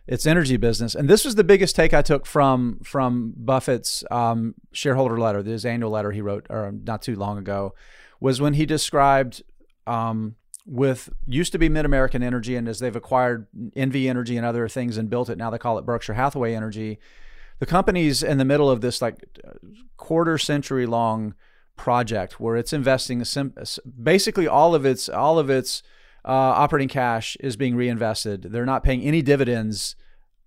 its 0.06 0.26
energy 0.26 0.56
business. 0.56 0.94
And 0.94 1.08
this 1.08 1.24
was 1.24 1.34
the 1.34 1.44
biggest 1.44 1.76
take 1.76 1.92
I 1.92 2.02
took 2.02 2.26
from 2.26 2.80
from 2.84 3.34
Buffett's 3.36 4.04
um, 4.10 4.54
shareholder 4.72 5.18
letter, 5.18 5.42
his 5.42 5.66
annual 5.66 5.90
letter 5.90 6.12
he 6.12 6.22
wrote, 6.22 6.46
or 6.48 6.72
not 6.72 7.02
too 7.02 7.16
long 7.16 7.38
ago, 7.38 7.74
was 8.20 8.40
when 8.40 8.54
he 8.54 8.66
described 8.66 9.42
um, 9.86 10.36
with 10.66 11.10
used 11.26 11.52
to 11.52 11.58
be 11.58 11.68
Mid 11.68 11.84
American 11.84 12.22
Energy, 12.22 12.56
and 12.56 12.68
as 12.68 12.78
they've 12.78 12.94
acquired 12.94 13.46
NV 13.76 14.08
Energy 14.08 14.36
and 14.36 14.46
other 14.46 14.68
things 14.68 14.96
and 14.96 15.10
built 15.10 15.28
it, 15.28 15.38
now 15.38 15.50
they 15.50 15.58
call 15.58 15.78
it 15.78 15.86
Berkshire 15.86 16.14
Hathaway 16.14 16.54
Energy. 16.54 16.98
The 17.58 17.66
company's 17.66 18.22
in 18.22 18.38
the 18.38 18.44
middle 18.44 18.70
of 18.70 18.80
this 18.80 19.02
like 19.02 19.16
quarter 19.96 20.38
century 20.38 20.86
long 20.86 21.34
project 21.76 22.38
where 22.38 22.56
it's 22.56 22.72
investing 22.72 23.24
basically 24.02 24.46
all 24.46 24.74
of 24.74 24.84
its 24.84 25.08
all 25.08 25.38
of 25.38 25.48
its 25.48 25.82
uh, 26.24 26.28
operating 26.28 26.88
cash 26.88 27.36
is 27.40 27.56
being 27.56 27.74
reinvested. 27.74 28.42
They're 28.42 28.66
not 28.66 28.84
paying 28.84 29.02
any 29.02 29.22
dividends. 29.22 29.96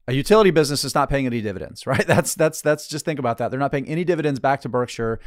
A 0.07 0.13
utility 0.13 0.51
business 0.51 0.83
is 0.83 0.93
not 0.93 1.09
paying 1.09 1.25
any 1.25 1.41
dividends, 1.41 1.87
right? 1.87 2.05
That's 2.05 2.35
that's 2.35 2.61
that's 2.61 2.87
just 2.87 3.05
think 3.05 3.19
about 3.19 3.37
that. 3.39 3.51
They're 3.51 3.59
not 3.59 3.71
paying 3.71 3.87
any 3.87 4.03
dividends 4.03 4.39
back 4.39 4.61
to 4.61 4.69
Berkshire 4.69 5.19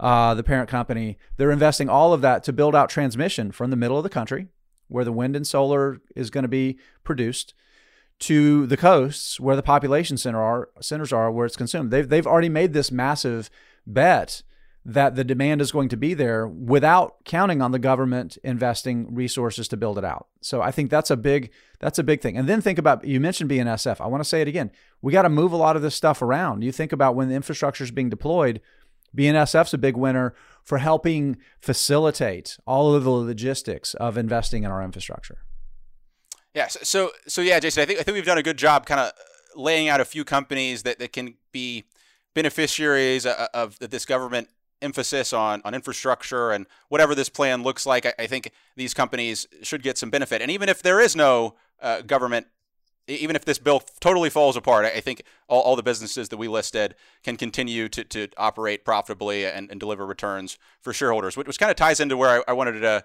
uh, 0.00 0.34
the 0.34 0.42
parent 0.42 0.68
company, 0.68 1.18
they're 1.36 1.50
investing 1.50 1.88
all 1.88 2.12
of 2.12 2.20
that 2.22 2.42
to 2.44 2.52
build 2.52 2.74
out 2.74 2.88
transmission 2.88 3.52
from 3.52 3.70
the 3.70 3.76
middle 3.76 3.96
of 3.96 4.02
the 4.02 4.10
country, 4.10 4.48
where 4.88 5.04
the 5.04 5.12
wind 5.12 5.36
and 5.36 5.46
solar 5.46 6.00
is 6.14 6.30
going 6.30 6.42
to 6.42 6.48
be 6.48 6.78
produced, 7.04 7.54
to 8.20 8.66
the 8.66 8.76
coasts 8.76 9.40
where 9.40 9.56
the 9.56 9.62
population 9.62 10.16
center 10.16 10.40
are, 10.40 10.70
centers 10.80 11.12
are, 11.12 11.30
where 11.30 11.46
it's 11.46 11.56
consumed. 11.56 11.90
They've 11.90 12.08
they've 12.08 12.26
already 12.26 12.48
made 12.48 12.72
this 12.72 12.90
massive 12.90 13.50
bet 13.86 14.42
that 14.86 15.14
the 15.14 15.24
demand 15.24 15.62
is 15.62 15.72
going 15.72 15.88
to 15.88 15.96
be 15.96 16.12
there 16.12 16.46
without 16.46 17.24
counting 17.24 17.62
on 17.62 17.72
the 17.72 17.78
government 17.78 18.36
investing 18.44 19.14
resources 19.14 19.66
to 19.68 19.78
build 19.78 19.96
it 19.96 20.04
out. 20.04 20.28
So 20.42 20.60
I 20.60 20.70
think 20.70 20.90
that's 20.90 21.10
a 21.10 21.16
big 21.16 21.50
that's 21.80 21.98
a 21.98 22.04
big 22.04 22.20
thing. 22.20 22.36
And 22.36 22.48
then 22.48 22.60
think 22.60 22.78
about 22.78 23.04
you 23.04 23.18
mentioned 23.18 23.50
BNSF. 23.50 24.00
I 24.00 24.06
want 24.06 24.22
to 24.22 24.28
say 24.28 24.42
it 24.42 24.48
again. 24.48 24.70
We 25.00 25.12
got 25.12 25.22
to 25.22 25.30
move 25.30 25.52
a 25.52 25.56
lot 25.56 25.76
of 25.76 25.82
this 25.82 25.94
stuff 25.94 26.20
around. 26.20 26.62
You 26.62 26.72
think 26.72 26.92
about 26.92 27.14
when 27.14 27.28
the 27.28 27.34
infrastructure 27.34 27.84
is 27.84 27.90
being 27.90 28.10
deployed, 28.10 28.60
BNSF's 29.14 29.74
a 29.74 29.78
big 29.78 29.96
winner 29.96 30.34
for 30.62 30.78
helping 30.78 31.36
facilitate 31.60 32.56
all 32.66 32.94
of 32.94 33.04
the 33.04 33.10
logistics 33.10 33.94
of 33.94 34.16
investing 34.16 34.64
in 34.64 34.70
our 34.70 34.82
infrastructure. 34.82 35.38
Yeah. 36.54 36.68
So, 36.68 36.80
so, 36.82 37.10
so 37.26 37.40
yeah, 37.42 37.60
Jason, 37.60 37.82
I 37.82 37.86
think, 37.86 38.00
I 38.00 38.02
think 38.02 38.14
we've 38.14 38.24
done 38.24 38.38
a 38.38 38.42
good 38.42 38.56
job 38.56 38.86
kind 38.86 39.00
of 39.00 39.12
laying 39.56 39.88
out 39.88 40.00
a 40.00 40.04
few 40.04 40.24
companies 40.24 40.84
that, 40.84 40.98
that 40.98 41.12
can 41.12 41.34
be 41.52 41.84
beneficiaries 42.34 43.26
of, 43.26 43.48
of 43.52 43.78
this 43.78 44.04
government 44.04 44.48
emphasis 44.82 45.32
on, 45.32 45.62
on 45.64 45.74
infrastructure 45.74 46.50
and 46.50 46.66
whatever 46.88 47.14
this 47.14 47.28
plan 47.28 47.62
looks 47.62 47.86
like. 47.86 48.06
I, 48.06 48.14
I 48.20 48.26
think 48.26 48.52
these 48.76 48.94
companies 48.94 49.46
should 49.62 49.82
get 49.82 49.98
some 49.98 50.10
benefit. 50.10 50.42
And 50.42 50.50
even 50.50 50.68
if 50.68 50.82
there 50.82 51.00
is 51.00 51.16
no 51.16 51.54
uh, 51.80 52.02
government 52.02 52.46
even 53.06 53.36
if 53.36 53.44
this 53.44 53.58
bill 53.58 53.80
totally 54.00 54.30
falls 54.30 54.56
apart, 54.56 54.86
I 54.86 55.00
think 55.00 55.22
all, 55.48 55.60
all 55.60 55.76
the 55.76 55.82
businesses 55.82 56.30
that 56.30 56.36
we 56.36 56.48
listed 56.48 56.94
can 57.22 57.36
continue 57.36 57.88
to, 57.90 58.04
to 58.04 58.28
operate 58.36 58.84
profitably 58.84 59.44
and, 59.46 59.70
and 59.70 59.78
deliver 59.78 60.06
returns 60.06 60.58
for 60.80 60.92
shareholders, 60.92 61.36
which, 61.36 61.46
which 61.46 61.58
kind 61.58 61.70
of 61.70 61.76
ties 61.76 62.00
into 62.00 62.16
where 62.16 62.40
I, 62.40 62.50
I 62.50 62.52
wanted 62.54 62.80
to 62.80 63.04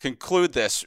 conclude 0.00 0.52
this. 0.52 0.84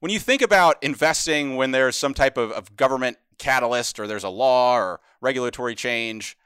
When 0.00 0.12
you 0.12 0.18
think 0.18 0.42
about 0.42 0.82
investing 0.82 1.56
when 1.56 1.70
there's 1.70 1.96
some 1.96 2.14
type 2.14 2.36
of, 2.36 2.52
of 2.52 2.76
government 2.76 3.16
catalyst 3.38 3.98
or 3.98 4.06
there's 4.06 4.24
a 4.24 4.28
law 4.28 4.76
or 4.76 5.00
regulatory 5.20 5.74
change, 5.74 6.36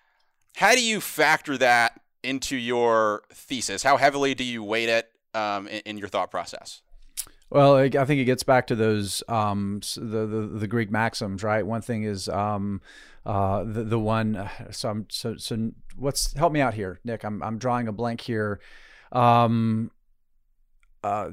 how 0.56 0.74
do 0.74 0.82
you 0.82 1.00
factor 1.00 1.58
that 1.58 2.00
into 2.22 2.56
your 2.56 3.22
thesis? 3.32 3.82
How 3.82 3.96
heavily 3.96 4.34
do 4.34 4.44
you 4.44 4.62
weight 4.62 4.88
it 4.88 5.10
um, 5.34 5.68
in, 5.68 5.80
in 5.80 5.98
your 5.98 6.08
thought 6.08 6.30
process? 6.30 6.82
Well, 7.50 7.76
I 7.76 7.88
think 7.88 8.20
it 8.20 8.26
gets 8.26 8.42
back 8.42 8.66
to 8.66 8.76
those 8.76 9.22
um, 9.28 9.80
the, 9.96 10.26
the 10.26 10.50
the 10.58 10.66
Greek 10.66 10.90
maxims, 10.90 11.42
right? 11.42 11.66
One 11.66 11.80
thing 11.80 12.02
is 12.02 12.28
um, 12.28 12.82
uh, 13.24 13.64
the 13.64 13.84
the 13.84 13.98
one. 13.98 14.48
So 14.70 14.90
I'm 14.90 15.06
so 15.10 15.36
so. 15.36 15.72
What's 15.96 16.34
help 16.34 16.52
me 16.52 16.60
out 16.60 16.74
here, 16.74 17.00
Nick? 17.04 17.24
I'm 17.24 17.42
I'm 17.42 17.58
drawing 17.58 17.88
a 17.88 17.92
blank 17.92 18.20
here. 18.20 18.60
Um, 19.12 19.90
uh, 21.02 21.30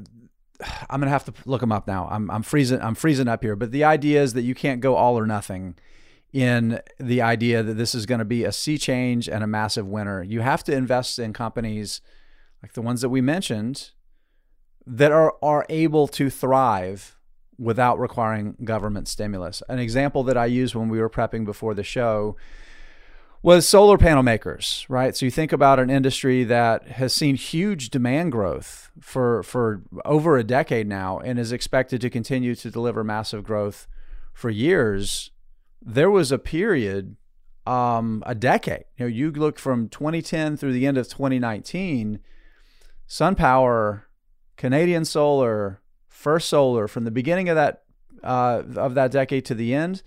I'm 0.90 1.00
gonna 1.02 1.10
have 1.10 1.26
to 1.26 1.34
look 1.46 1.62
them 1.62 1.74
up 1.74 1.86
now. 1.86 2.08
I'm 2.10 2.32
I'm 2.32 2.44
freezing 2.44 2.82
I'm 2.82 2.96
freezing 2.96 3.28
up 3.28 3.44
here. 3.44 3.58
But 3.58 3.72
the 3.72 3.84
idea 3.84 4.24
is 4.24 4.34
that 4.34 4.44
you 4.44 4.56
can't 4.56 4.80
go 4.80 4.96
all 4.96 5.20
or 5.20 5.26
nothing 5.26 5.76
in 6.32 6.80
the 7.00 7.22
idea 7.22 7.64
that 7.64 7.76
this 7.76 7.96
is 7.96 8.06
going 8.06 8.20
to 8.20 8.26
be 8.26 8.44
a 8.44 8.52
sea 8.52 8.78
change 8.78 9.30
and 9.30 9.42
a 9.42 9.48
massive 9.48 9.88
winner. 9.88 10.22
You 10.22 10.42
have 10.42 10.66
to 10.66 10.76
invest 10.76 11.18
in 11.18 11.32
companies 11.32 12.02
like 12.62 12.74
the 12.74 12.82
ones 12.82 13.00
that 13.02 13.10
we 13.10 13.22
mentioned 13.22 13.92
that 14.88 15.12
are 15.12 15.34
are 15.42 15.66
able 15.70 16.08
to 16.08 16.30
thrive 16.30 17.16
without 17.58 18.00
requiring 18.00 18.56
government 18.64 19.08
stimulus. 19.08 19.64
An 19.70 19.80
example 19.80 20.24
that 20.24 20.38
I 20.38 20.46
used 20.46 20.76
when 20.76 20.90
we 20.90 21.00
were 21.00 21.10
prepping 21.10 21.46
before 21.46 21.74
the 21.74 21.84
show 21.84 22.36
was 23.42 23.68
solar 23.68 23.98
panel 23.98 24.24
makers, 24.24 24.86
right? 24.90 25.16
So 25.16 25.26
you 25.26 25.32
think 25.32 25.54
about 25.54 25.80
an 25.80 25.90
industry 25.90 26.44
that 26.46 26.88
has 26.88 27.14
seen 27.14 27.36
huge 27.36 27.90
demand 27.90 28.32
growth 28.32 28.90
for 29.00 29.44
for 29.44 29.84
over 30.04 30.38
a 30.38 30.44
decade 30.44 30.88
now 30.88 31.20
and 31.20 31.40
is 31.40 31.52
expected 31.52 32.02
to 32.02 32.10
continue 32.10 32.56
to 32.56 32.72
deliver 32.72 33.04
massive 33.04 33.44
growth 33.44 33.88
for 34.34 34.50
years. 34.50 35.32
There 35.82 36.10
was 36.10 36.32
a 36.32 36.40
period 36.40 37.18
um, 37.66 38.24
a 38.26 38.36
decade. 38.36 38.86
You 38.98 39.06
know, 39.06 39.10
you 39.10 39.32
look 39.32 39.60
from 39.60 39.90
2010 39.90 40.58
through 40.58 40.74
the 40.74 40.86
end 40.86 40.98
of 40.98 41.08
2019, 41.08 42.20
SunPower, 43.08 44.04
Canadian 44.58 45.06
Solar, 45.06 45.82
First 46.08 46.50
Solar, 46.50 46.88
from 46.88 47.04
the 47.04 47.12
beginning 47.12 47.50
of 47.50 47.56
that 47.56 47.84
uh, 48.24 48.64
of 48.76 48.96
that 48.96 49.12
decade 49.12 49.46
to 49.46 49.54
the 49.54 49.74
end, 49.74 50.02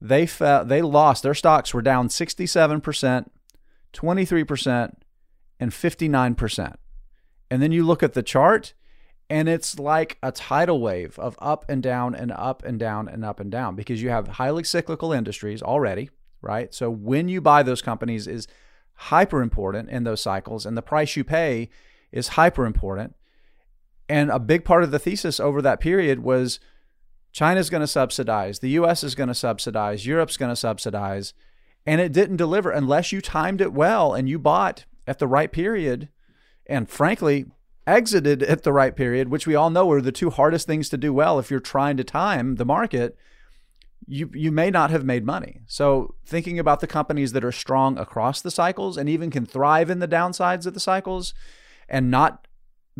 they 0.00 0.26
fell, 0.26 0.64
they 0.64 0.82
lost. 0.82 1.22
Their 1.22 1.34
stocks 1.34 1.74
were 1.74 1.82
down 1.82 2.08
67 2.08 2.80
percent, 2.80 3.32
23 3.92 4.44
percent, 4.44 5.02
and 5.58 5.72
59 5.72 6.34
percent. 6.34 6.78
And 7.50 7.62
then 7.62 7.72
you 7.72 7.84
look 7.84 8.02
at 8.02 8.12
the 8.12 8.22
chart, 8.22 8.74
and 9.28 9.48
it's 9.48 9.78
like 9.78 10.18
a 10.22 10.32
tidal 10.32 10.80
wave 10.80 11.18
of 11.18 11.36
up 11.40 11.64
and 11.68 11.82
down 11.82 12.14
and 12.14 12.32
up 12.32 12.64
and 12.64 12.78
down 12.78 13.08
and 13.08 13.24
up 13.24 13.40
and 13.40 13.50
down 13.50 13.74
because 13.74 14.02
you 14.02 14.10
have 14.10 14.28
highly 14.28 14.64
cyclical 14.64 15.12
industries 15.12 15.62
already, 15.62 16.10
right? 16.40 16.72
So 16.74 16.90
when 16.90 17.28
you 17.28 17.40
buy 17.40 17.62
those 17.62 17.82
companies 17.82 18.26
is 18.26 18.46
hyper 18.94 19.42
important 19.42 19.90
in 19.90 20.04
those 20.04 20.20
cycles, 20.20 20.66
and 20.66 20.76
the 20.76 20.82
price 20.82 21.16
you 21.16 21.24
pay 21.24 21.68
is 22.12 22.28
hyper 22.28 22.66
important. 22.66 23.14
And 24.08 24.30
a 24.30 24.38
big 24.38 24.64
part 24.64 24.84
of 24.84 24.90
the 24.90 24.98
thesis 24.98 25.40
over 25.40 25.60
that 25.62 25.80
period 25.80 26.20
was 26.22 26.60
China's 27.32 27.70
going 27.70 27.82
to 27.82 27.86
subsidize, 27.86 28.60
the 28.60 28.70
US 28.70 29.04
is 29.04 29.14
going 29.14 29.28
to 29.28 29.34
subsidize, 29.34 30.06
Europe's 30.06 30.36
going 30.36 30.52
to 30.52 30.56
subsidize. 30.56 31.34
And 31.84 32.00
it 32.00 32.12
didn't 32.12 32.36
deliver 32.36 32.70
unless 32.70 33.12
you 33.12 33.20
timed 33.20 33.60
it 33.60 33.72
well 33.72 34.12
and 34.14 34.28
you 34.28 34.38
bought 34.38 34.86
at 35.06 35.18
the 35.18 35.28
right 35.28 35.52
period 35.52 36.08
and 36.66 36.88
frankly 36.88 37.46
exited 37.86 38.42
at 38.42 38.64
the 38.64 38.72
right 38.72 38.96
period, 38.96 39.28
which 39.28 39.46
we 39.46 39.54
all 39.54 39.70
know 39.70 39.90
are 39.92 40.00
the 40.00 40.12
two 40.12 40.30
hardest 40.30 40.66
things 40.66 40.88
to 40.88 40.96
do 40.96 41.12
well 41.12 41.38
if 41.38 41.50
you're 41.50 41.60
trying 41.60 41.96
to 41.96 42.04
time 42.04 42.56
the 42.56 42.64
market. 42.64 43.16
You, 44.08 44.30
you 44.34 44.52
may 44.52 44.70
not 44.70 44.90
have 44.90 45.04
made 45.04 45.24
money. 45.24 45.60
So, 45.66 46.14
thinking 46.24 46.58
about 46.58 46.78
the 46.78 46.86
companies 46.86 47.32
that 47.32 47.44
are 47.44 47.52
strong 47.52 47.98
across 47.98 48.40
the 48.40 48.52
cycles 48.52 48.96
and 48.96 49.08
even 49.08 49.30
can 49.30 49.44
thrive 49.44 49.90
in 49.90 49.98
the 49.98 50.06
downsides 50.06 50.64
of 50.64 50.74
the 50.74 50.80
cycles 50.80 51.34
and 51.88 52.10
not 52.10 52.46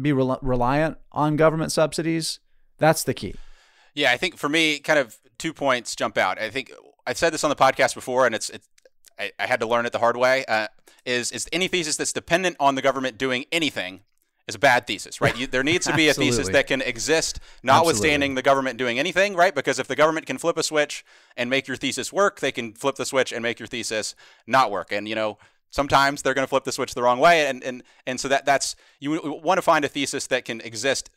be 0.01 0.13
rel- 0.13 0.39
reliant 0.43 0.99
on 1.13 1.37
government 1.37 1.73
subsidies, 1.73 2.41
that's 2.79 3.05
the 3.05 3.15
key. 3.15 3.35
Yeah, 3.95 4.13
I 4.13 4.17
think 4.17 4.37
for 4.37 4.49
me, 4.49 4.79
kind 4.79 4.99
of 4.99 5.17
two 5.39 5.53
points 5.53 5.97
jump 5.97 6.19
out. 6.19 6.39
I 6.39 6.51
think 6.51 6.71
I've 7.07 7.19
said 7.19 7.33
this 7.33 7.45
on 7.45 7.51
the 7.51 7.57
podcast 7.57 7.95
before, 7.95 8.27
and 8.27 8.35
it's, 8.35 8.51
it's 8.51 8.69
I, 9.19 9.33
I 9.39 9.47
had 9.47 9.61
to 9.61 9.67
learn 9.67 9.87
it 9.87 9.93
the 9.93 9.99
hard 9.99 10.17
way. 10.17 10.45
Uh, 10.47 10.69
is 11.05 11.31
is 11.31 11.49
any 11.53 11.69
thesis 11.69 11.97
that's 11.97 12.13
dependent 12.13 12.57
on 12.59 12.75
the 12.75 12.83
government 12.83 13.17
doing 13.17 13.45
anything 13.53 14.01
is 14.49 14.55
a 14.55 14.59
bad 14.59 14.87
thesis, 14.87 15.21
right? 15.21 15.37
You, 15.37 15.47
there 15.47 15.65
needs 15.65 15.87
to 15.87 15.95
be 15.95 16.09
a 16.09 16.15
thesis 16.15 16.49
that 16.51 16.69
can 16.69 16.81
exist, 16.81 17.41
notwithstanding 17.63 18.35
the 18.37 18.43
government 18.43 18.79
doing 18.79 18.99
anything, 18.99 19.35
right? 19.35 19.55
Because 19.55 19.79
if 19.79 19.89
the 19.89 19.97
government 19.97 20.27
can 20.27 20.39
flip 20.39 20.57
a 20.57 20.63
switch 20.63 21.05
and 21.37 21.51
make 21.51 21.67
your 21.67 21.77
thesis 21.77 22.13
work, 22.13 22.41
they 22.41 22.53
can 22.53 22.73
flip 22.73 22.95
the 22.95 23.05
switch 23.05 23.33
and 23.33 23.43
make 23.43 23.59
your 23.59 23.67
thesis 23.67 24.15
not 24.47 24.71
work. 24.71 24.93
And 24.93 25.09
you 25.09 25.15
know, 25.15 25.39
sometimes 25.71 26.23
they're 26.23 26.35
going 26.35 26.45
to 26.45 26.49
flip 26.49 26.65
the 26.65 26.73
switch 26.73 26.95
the 26.95 27.03
wrong 27.03 27.19
way, 27.19 27.47
and 27.47 27.63
and 27.63 27.83
and 28.07 28.21
so 28.21 28.29
that 28.29 28.45
that's 28.45 28.77
you 29.01 29.21
want 29.43 29.59
to 29.59 29.63
find 29.63 29.85
a 29.85 29.89
thesis 29.89 30.27
that 30.29 30.45
can 30.45 30.61
exist 30.61 31.11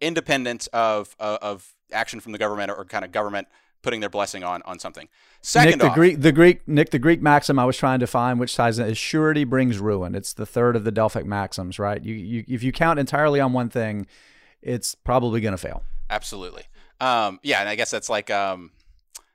independent 0.00 0.68
of 0.72 1.14
of, 1.18 1.38
of 1.42 1.74
action 1.92 2.20
from 2.20 2.32
the 2.32 2.38
government 2.38 2.70
or 2.70 2.84
kind 2.84 3.04
of 3.04 3.12
government 3.12 3.48
putting 3.82 4.00
their 4.00 4.10
blessing 4.10 4.42
on 4.42 4.62
on 4.62 4.78
something. 4.78 5.08
Second 5.42 5.70
Nick, 5.70 5.80
the 5.80 5.86
off, 5.88 5.94
Greek, 5.94 6.20
the 6.20 6.32
Greek, 6.32 6.66
Nick, 6.66 6.90
the 6.90 6.98
Greek 6.98 7.22
maxim 7.22 7.58
I 7.58 7.64
was 7.64 7.76
trying 7.76 8.00
to 8.00 8.06
find, 8.06 8.40
which 8.40 8.56
ties 8.56 8.78
in, 8.78 8.86
is 8.86 8.98
surety 8.98 9.44
brings 9.44 9.78
ruin. 9.78 10.14
It's 10.14 10.32
the 10.32 10.46
third 10.46 10.74
of 10.74 10.82
the 10.82 10.90
Delphic 10.90 11.24
maxims, 11.24 11.78
right? 11.78 12.02
You, 12.02 12.14
you, 12.14 12.44
if 12.48 12.64
you 12.64 12.72
count 12.72 12.98
entirely 12.98 13.38
on 13.38 13.52
one 13.52 13.68
thing, 13.68 14.06
it's 14.60 14.96
probably 14.96 15.40
going 15.40 15.52
to 15.52 15.58
fail. 15.58 15.84
Absolutely. 16.10 16.64
Um, 17.00 17.38
yeah, 17.44 17.60
and 17.60 17.68
I 17.68 17.76
guess 17.76 17.92
that's 17.92 18.08
like 18.08 18.28
um, 18.28 18.72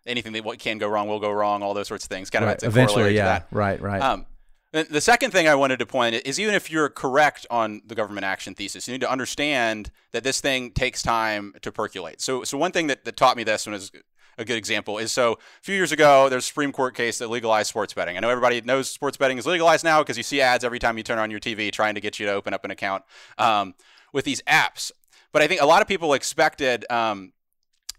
anything 0.06 0.34
that 0.34 0.44
what 0.44 0.60
can 0.60 0.80
go 0.80 0.90
wrong 0.90 1.08
will 1.08 1.20
go 1.20 1.32
wrong. 1.32 1.64
All 1.64 1.74
those 1.74 1.88
sorts 1.88 2.04
of 2.04 2.10
things. 2.10 2.30
Kind 2.30 2.44
of 2.44 2.50
Right. 2.50 2.64
Eventually, 2.64 3.16
yeah, 3.16 3.24
to 3.24 3.30
that. 3.30 3.48
right, 3.52 3.82
right. 3.82 4.02
Um, 4.02 4.26
the 4.72 5.02
second 5.02 5.32
thing 5.32 5.48
I 5.48 5.56
wanted 5.56 5.80
to 5.80 5.86
point 5.86 6.16
is 6.16 6.40
even 6.40 6.56
if 6.56 6.72
you're 6.72 6.90
correct 6.90 7.46
on 7.50 7.82
the 7.86 7.96
government 7.96 8.26
action 8.26 8.56
thesis, 8.56 8.88
you 8.88 8.94
need 8.94 9.02
to 9.02 9.12
understand 9.12 9.92
that 10.12 10.24
this 10.24 10.40
thing 10.40 10.72
takes 10.72 11.04
time 11.04 11.54
to 11.62 11.72
percolate. 11.72 12.22
So, 12.22 12.44
so 12.44 12.58
one 12.58 12.72
thing 12.72 12.88
that, 12.88 13.04
that 13.04 13.18
taught 13.18 13.36
me 13.36 13.44
this 13.44 13.66
one 13.66 13.76
is 13.76 13.92
a 14.38 14.46
good 14.46 14.58
example 14.58 14.98
is 14.98 15.12
so 15.12 15.34
a 15.34 15.38
few 15.62 15.76
years 15.76 15.92
ago 15.92 16.30
there's 16.30 16.46
a 16.46 16.48
Supreme 16.48 16.72
Court 16.72 16.96
case 16.96 17.18
that 17.20 17.30
legalized 17.30 17.68
sports 17.68 17.94
betting. 17.94 18.16
I 18.16 18.22
know 18.22 18.30
everybody 18.30 18.62
knows 18.62 18.90
sports 18.90 19.18
betting 19.18 19.38
is 19.38 19.46
legalized 19.46 19.84
now 19.84 20.02
because 20.02 20.16
you 20.16 20.24
see 20.24 20.40
ads 20.40 20.64
every 20.64 20.80
time 20.80 20.98
you 20.98 21.04
turn 21.04 21.20
on 21.20 21.30
your 21.30 21.42
TV 21.42 21.70
trying 21.72 21.96
to 21.96 22.02
get 22.02 22.18
you 22.18 22.26
to 22.28 22.32
open 22.32 22.54
up 22.54 22.64
an 22.64 22.72
account 22.72 23.04
um, 23.38 23.76
with 24.14 24.24
these 24.24 24.42
apps. 24.44 24.92
But 25.34 25.42
I 25.42 25.48
think 25.48 25.62
a 25.62 25.66
lot 25.66 25.82
of 25.82 25.88
people 25.88 26.14
expected 26.14 26.86
um, 26.90 27.34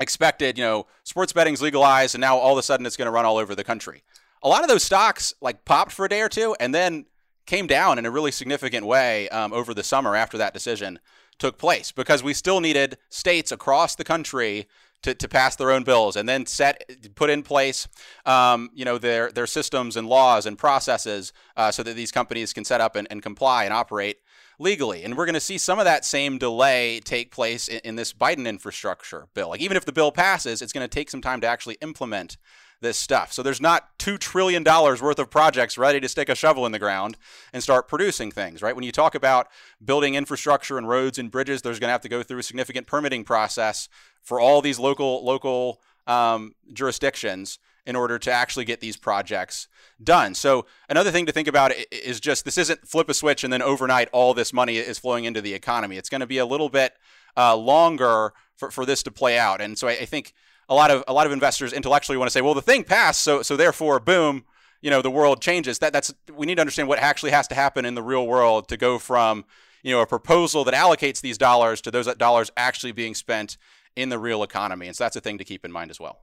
expected 0.01 0.59
you 0.59 0.65
know 0.65 0.87
sports 1.05 1.33
betting's 1.33 1.63
legalized 1.63 2.15
and 2.15 2.21
now 2.21 2.37
all 2.37 2.53
of 2.53 2.59
a 2.59 2.63
sudden 2.63 2.85
it's 2.87 2.97
going 2.97 3.07
to 3.07 3.13
run 3.13 3.25
all 3.25 3.37
over 3.37 3.55
the 3.55 3.63
country 3.63 4.03
a 4.43 4.49
lot 4.49 4.63
of 4.63 4.69
those 4.69 4.83
stocks 4.83 5.35
like 5.41 5.65
popped 5.65 5.93
for 5.93 6.05
a 6.05 6.09
day 6.09 6.21
or 6.21 6.29
two 6.29 6.55
and 6.61 6.75
then 6.75 7.07
came 7.47 7.67
down 7.67 7.99
in 7.99 8.07
a 8.07 8.11
really 8.11 8.31
significant 8.31 8.87
way 8.87 9.29
um, 9.31 9.53
over 9.53 9.75
the 9.75 9.83
summer 9.83 10.15
after 10.15 10.39
that 10.39 10.55
decision 10.55 10.99
took 11.39 11.59
place 11.59 11.93
because 11.93 12.23
we 12.23 12.35
still 12.35 12.61
needed 12.61 12.97
states 13.09 13.51
across 13.51 13.95
the 13.95 14.05
country 14.05 14.67
to, 15.03 15.15
to 15.15 15.29
pass 15.29 15.57
their 15.57 15.73
own 15.73 15.83
bills 15.83 16.15
and 16.15 16.29
then 16.29 16.47
set 16.47 16.85
put 17.17 17.31
in 17.31 17.43
place 17.43 17.89
um, 18.27 18.71
you 18.73 18.85
know 18.85 18.99
their 18.99 19.33
their 19.33 19.47
systems 19.47 19.97
and 19.97 20.09
laws 20.09 20.47
and 20.47 20.57
processes 20.57 21.33
uh, 21.57 21.71
so 21.71 21.83
that 21.83 21.95
these 21.95 22.13
companies 22.13 22.53
can 22.53 22.65
set 22.65 22.81
up 22.81 22.95
and, 22.95 23.09
and 23.11 23.23
comply 23.23 23.65
and 23.65 23.73
operate 23.75 24.19
legally. 24.59 25.03
And 25.03 25.17
we're 25.17 25.27
going 25.27 25.35
to 25.35 25.41
see 25.41 25.59
some 25.59 25.79
of 25.79 25.85
that 25.85 26.05
same 26.05 26.39
delay 26.39 27.01
take 27.01 27.33
place 27.33 27.69
in, 27.69 27.81
in 27.85 27.97
this 27.97 28.13
Biden 28.13 28.47
infrastructure 28.47 29.27
bill. 29.35 29.51
Like 29.51 29.61
even 29.61 29.77
if 29.77 29.85
the 29.85 29.93
bill 29.93 30.13
passes, 30.13 30.63
it's 30.63 30.73
going 30.73 30.85
to 30.85 30.95
take 30.95 31.11
some 31.11 31.21
time 31.21 31.41
to 31.41 31.47
actually 31.47 31.77
implement 31.83 32.37
this 32.83 32.99
stuff. 32.99 33.33
So 33.33 33.43
there's 33.43 33.61
not 33.61 33.99
$2 33.99 34.19
trillion 34.19 34.63
worth 34.65 35.19
of 35.19 35.31
projects 35.31 35.79
ready 35.79 36.01
to 36.01 36.09
stick 36.09 36.29
a 36.29 36.35
shovel 36.35 36.67
in 36.67 36.73
the 36.73 36.79
ground 36.79 37.17
and 37.53 37.63
start 37.63 37.89
producing 37.89 38.31
things, 38.31 38.61
right? 38.61 38.75
When 38.75 38.85
you 38.85 38.93
talk 38.93 39.15
about 39.15 39.49
building 39.83 40.15
infrastructure 40.15 40.77
and 40.77 40.87
roads 40.89 41.19
and 41.19 41.31
bridges, 41.31 41.63
there's 41.63 41.79
going 41.79 41.89
to 41.89 41.93
have 41.93 42.03
to 42.03 42.09
go 42.09 42.23
through 42.23 42.39
a 42.39 42.43
significant 42.43 42.87
permitting 42.87 43.25
process 43.25 43.89
for 44.23 44.39
all 44.39 44.61
these 44.61 44.79
local 44.79 45.25
local 45.25 45.81
um, 46.07 46.55
jurisdictions 46.73 47.59
in 47.85 47.97
order 47.97 48.19
to 48.19 48.31
actually 48.31 48.65
get 48.65 48.81
these 48.81 48.97
projects 48.97 49.67
done. 50.03 50.35
So 50.35 50.67
another 50.89 51.11
thing 51.11 51.27
to 51.27 51.33
think 51.33 51.49
about 51.49 51.73
is 51.91 52.21
just 52.21 52.45
this 52.45 52.59
isn't 52.59 52.87
flip 52.87 53.09
a 53.09 53.15
switch 53.15 53.43
and 53.43 53.53
then 53.53 53.63
overnight 53.63 54.09
all 54.13 54.35
this 54.35 54.53
money 54.53 54.77
is 54.77 54.99
flowing 54.99 55.25
into 55.25 55.41
the 55.41 55.55
economy. 55.55 55.97
It's 55.97 56.09
going 56.09 56.21
to 56.21 56.27
be 56.27 56.39
a 56.39 56.47
little 56.47 56.69
bit 56.69 56.95
uh, 57.37 57.57
longer 57.57 58.33
for, 58.55 58.71
for 58.71 58.87
this 58.87 59.03
to 59.05 59.11
play 59.11 59.39
out. 59.39 59.61
And 59.61 59.77
so 59.77 59.89
I, 59.89 59.93
I 59.93 60.05
think 60.05 60.33
a 60.73 60.75
lot 60.75 60.91
of 60.91 61.05
a 61.07 61.13
lot 61.13 61.27
of 61.27 61.33
investors 61.33 61.73
intellectually 61.73 62.17
want 62.17 62.29
to 62.29 62.33
say, 62.33 62.41
well, 62.41 62.55
the 62.55 62.63
thing 62.63 62.83
passed, 62.83 63.23
so 63.23 63.43
so 63.43 63.57
therefore, 63.57 64.01
boom, 64.01 64.45
you 64.81 64.91
know, 64.91 65.03
the 65.03 65.11
world 65.11 65.41
changes. 65.43 65.79
That 65.79 65.93
that's 65.93 66.13
we 66.35 66.47
need 66.47 66.57
to 66.57 66.61
understand 66.63 66.89
what 66.89 66.99
actually 66.99 67.31
has 67.31 67.47
to 67.49 67.55
happen 67.55 67.85
in 67.85 67.95
the 67.95 68.03
real 68.03 68.27
world 68.27 68.69
to 68.69 68.77
go 68.77 68.99
from 68.99 69.45
you 69.83 69.93
know 69.93 70.01
a 70.01 70.07
proposal 70.07 70.65
that 70.65 70.75
allocates 70.75 71.21
these 71.21 71.37
dollars 71.37 71.81
to 71.83 71.91
those 71.91 72.13
dollars 72.15 72.51
actually 72.57 72.93
being 72.93 73.15
spent 73.15 73.59
in 73.95 74.09
the 74.09 74.19
real 74.19 74.43
economy. 74.43 74.87
And 74.87 74.97
so 74.97 75.05
that's 75.05 75.17
a 75.17 75.21
thing 75.21 75.37
to 75.39 75.45
keep 75.45 75.65
in 75.65 75.71
mind 75.71 75.91
as 75.91 76.01
well. 76.01 76.21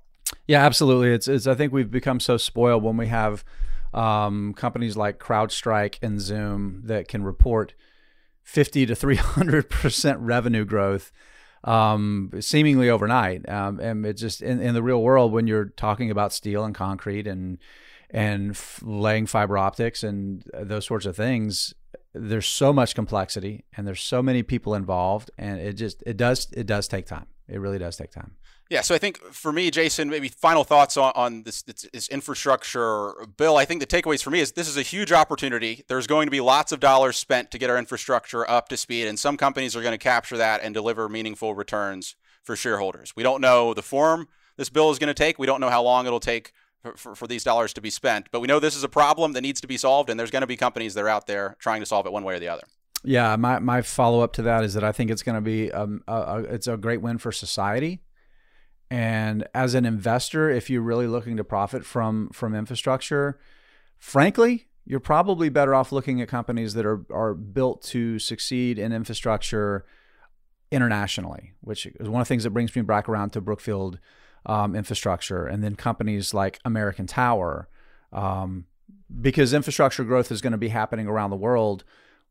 Yeah, 0.47 0.65
absolutely. 0.65 1.11
It's, 1.11 1.27
it's 1.27 1.45
I 1.45 1.53
think 1.53 1.71
we've 1.71 1.91
become 1.91 2.19
so 2.19 2.37
spoiled 2.37 2.83
when 2.83 2.97
we 2.97 3.07
have 3.07 3.43
um, 3.93 4.53
companies 4.55 4.97
like 4.97 5.19
CrowdStrike 5.19 5.97
and 6.01 6.19
Zoom 6.19 6.81
that 6.85 7.07
can 7.07 7.23
report 7.23 7.75
50 8.41 8.87
to 8.87 8.95
300 8.95 9.69
percent 9.69 10.19
revenue 10.19 10.65
growth 10.65 11.11
um, 11.63 12.31
seemingly 12.39 12.89
overnight. 12.89 13.47
Um, 13.49 13.79
and 13.79 14.05
it 14.05 14.13
just 14.13 14.41
in, 14.41 14.61
in 14.61 14.73
the 14.73 14.83
real 14.83 15.01
world, 15.01 15.31
when 15.31 15.47
you're 15.47 15.65
talking 15.65 16.11
about 16.11 16.33
steel 16.33 16.63
and 16.63 16.73
concrete 16.75 17.27
and 17.27 17.57
and 18.11 18.51
f- 18.51 18.81
laying 18.83 19.27
fiber 19.27 19.57
optics 19.57 20.03
and 20.03 20.43
those 20.53 20.85
sorts 20.85 21.05
of 21.05 21.15
things, 21.15 21.73
there's 22.13 22.47
so 22.47 22.73
much 22.73 22.95
complexity 22.95 23.65
and 23.77 23.87
there's 23.87 24.01
so 24.01 24.21
many 24.23 24.41
people 24.43 24.73
involved, 24.73 25.31
and 25.37 25.59
it 25.59 25.73
just 25.73 26.03
it 26.05 26.17
does 26.17 26.47
it 26.53 26.65
does 26.65 26.87
take 26.87 27.05
time. 27.05 27.27
It 27.47 27.59
really 27.59 27.79
does 27.79 27.97
take 27.97 28.11
time. 28.11 28.35
Yeah, 28.69 28.81
so 28.81 28.93
I 28.93 28.99
think 28.99 29.17
for 29.33 29.51
me, 29.51 29.71
Jason, 29.71 30.11
maybe 30.11 30.27
final 30.27 30.63
thoughts 30.63 30.95
on, 30.95 31.11
on 31.15 31.41
this, 31.41 31.63
this, 31.63 32.07
infrastructure 32.09 33.13
bill. 33.35 33.57
I 33.57 33.65
think 33.65 33.81
the 33.81 33.87
takeaways 33.87 34.21
for 34.21 34.29
me 34.29 34.41
is 34.41 34.51
this 34.51 34.67
is 34.67 34.77
a 34.77 34.83
huge 34.83 35.11
opportunity. 35.11 35.83
There's 35.87 36.05
going 36.05 36.27
to 36.27 36.31
be 36.31 36.39
lots 36.39 36.71
of 36.71 36.79
dollars 36.79 37.17
spent 37.17 37.49
to 37.49 37.57
get 37.57 37.71
our 37.71 37.79
infrastructure 37.79 38.47
up 38.47 38.69
to 38.69 38.77
speed, 38.77 39.07
and 39.07 39.17
some 39.17 39.37
companies 39.37 39.75
are 39.75 39.81
going 39.81 39.93
to 39.93 39.97
capture 39.97 40.37
that 40.37 40.61
and 40.61 40.75
deliver 40.75 41.09
meaningful 41.09 41.55
returns 41.55 42.15
for 42.43 42.55
shareholders. 42.55 43.15
We 43.15 43.23
don't 43.23 43.41
know 43.41 43.73
the 43.73 43.81
form 43.81 44.27
this 44.55 44.69
bill 44.69 44.91
is 44.91 44.99
going 44.99 45.07
to 45.07 45.15
take. 45.15 45.39
We 45.39 45.47
don't 45.47 45.61
know 45.61 45.69
how 45.69 45.81
long 45.81 46.05
it'll 46.05 46.19
take 46.19 46.51
for, 46.83 46.95
for, 46.95 47.15
for, 47.15 47.27
these 47.27 47.43
dollars 47.43 47.73
to 47.73 47.81
be 47.81 47.89
spent, 47.89 48.29
but 48.29 48.39
we 48.39 48.47
know 48.47 48.59
this 48.59 48.75
is 48.75 48.83
a 48.83 48.89
problem 48.89 49.33
that 49.33 49.41
needs 49.41 49.61
to 49.61 49.67
be 49.67 49.77
solved, 49.77 50.11
and 50.11 50.19
there's 50.19 50.31
going 50.31 50.41
to 50.41 50.47
be 50.47 50.57
companies 50.57 50.93
that 50.93 51.03
are 51.03 51.09
out 51.09 51.25
there 51.25 51.55
trying 51.59 51.79
to 51.79 51.87
solve 51.87 52.05
it 52.05 52.11
one 52.11 52.23
way 52.23 52.35
or 52.35 52.39
the 52.39 52.49
other. 52.49 52.63
Yeah, 53.03 53.35
my, 53.35 53.57
my 53.59 53.81
follow 53.81 54.21
up 54.21 54.33
to 54.33 54.43
that 54.43 54.63
is 54.63 54.75
that 54.75 54.83
I 54.83 54.91
think 54.91 55.09
it's 55.09 55.23
going 55.23 55.35
to 55.35 55.41
be 55.41 55.71
um, 55.71 56.03
a, 56.07 56.13
a, 56.13 56.37
it's 56.43 56.67
a 56.67 56.77
great 56.77 57.01
win 57.01 57.17
for 57.17 57.31
society 57.31 58.01
and 58.91 59.47
as 59.53 59.73
an 59.75 59.85
investor, 59.85 60.49
if 60.49 60.69
you're 60.69 60.81
really 60.81 61.07
looking 61.07 61.37
to 61.37 61.43
profit 61.43 61.85
from 61.85 62.29
from 62.33 62.55
infrastructure, 62.55 63.39
frankly, 63.97 64.67
you're 64.85 64.99
probably 64.99 65.49
better 65.49 65.75
off 65.75 65.91
looking 65.91 66.21
at 66.21 66.27
companies 66.27 66.73
that 66.73 66.85
are 66.85 67.05
are 67.11 67.33
built 67.33 67.81
to 67.83 68.19
succeed 68.19 68.79
in 68.79 68.91
infrastructure 68.91 69.85
internationally, 70.71 71.53
which 71.61 71.85
is 71.85 72.09
one 72.09 72.21
of 72.21 72.27
the 72.27 72.29
things 72.29 72.43
that 72.43 72.51
brings 72.51 72.75
me 72.75 72.81
back 72.81 73.07
around 73.07 73.31
to 73.31 73.41
Brookfield 73.41 73.99
um, 74.45 74.75
infrastructure, 74.75 75.45
and 75.45 75.63
then 75.63 75.75
companies 75.75 76.33
like 76.33 76.59
American 76.65 77.05
Tower, 77.05 77.69
um, 78.11 78.65
because 79.21 79.53
infrastructure 79.53 80.03
growth 80.03 80.31
is 80.31 80.41
going 80.41 80.51
to 80.51 80.57
be 80.57 80.69
happening 80.69 81.07
around 81.07 81.29
the 81.29 81.35
world 81.35 81.83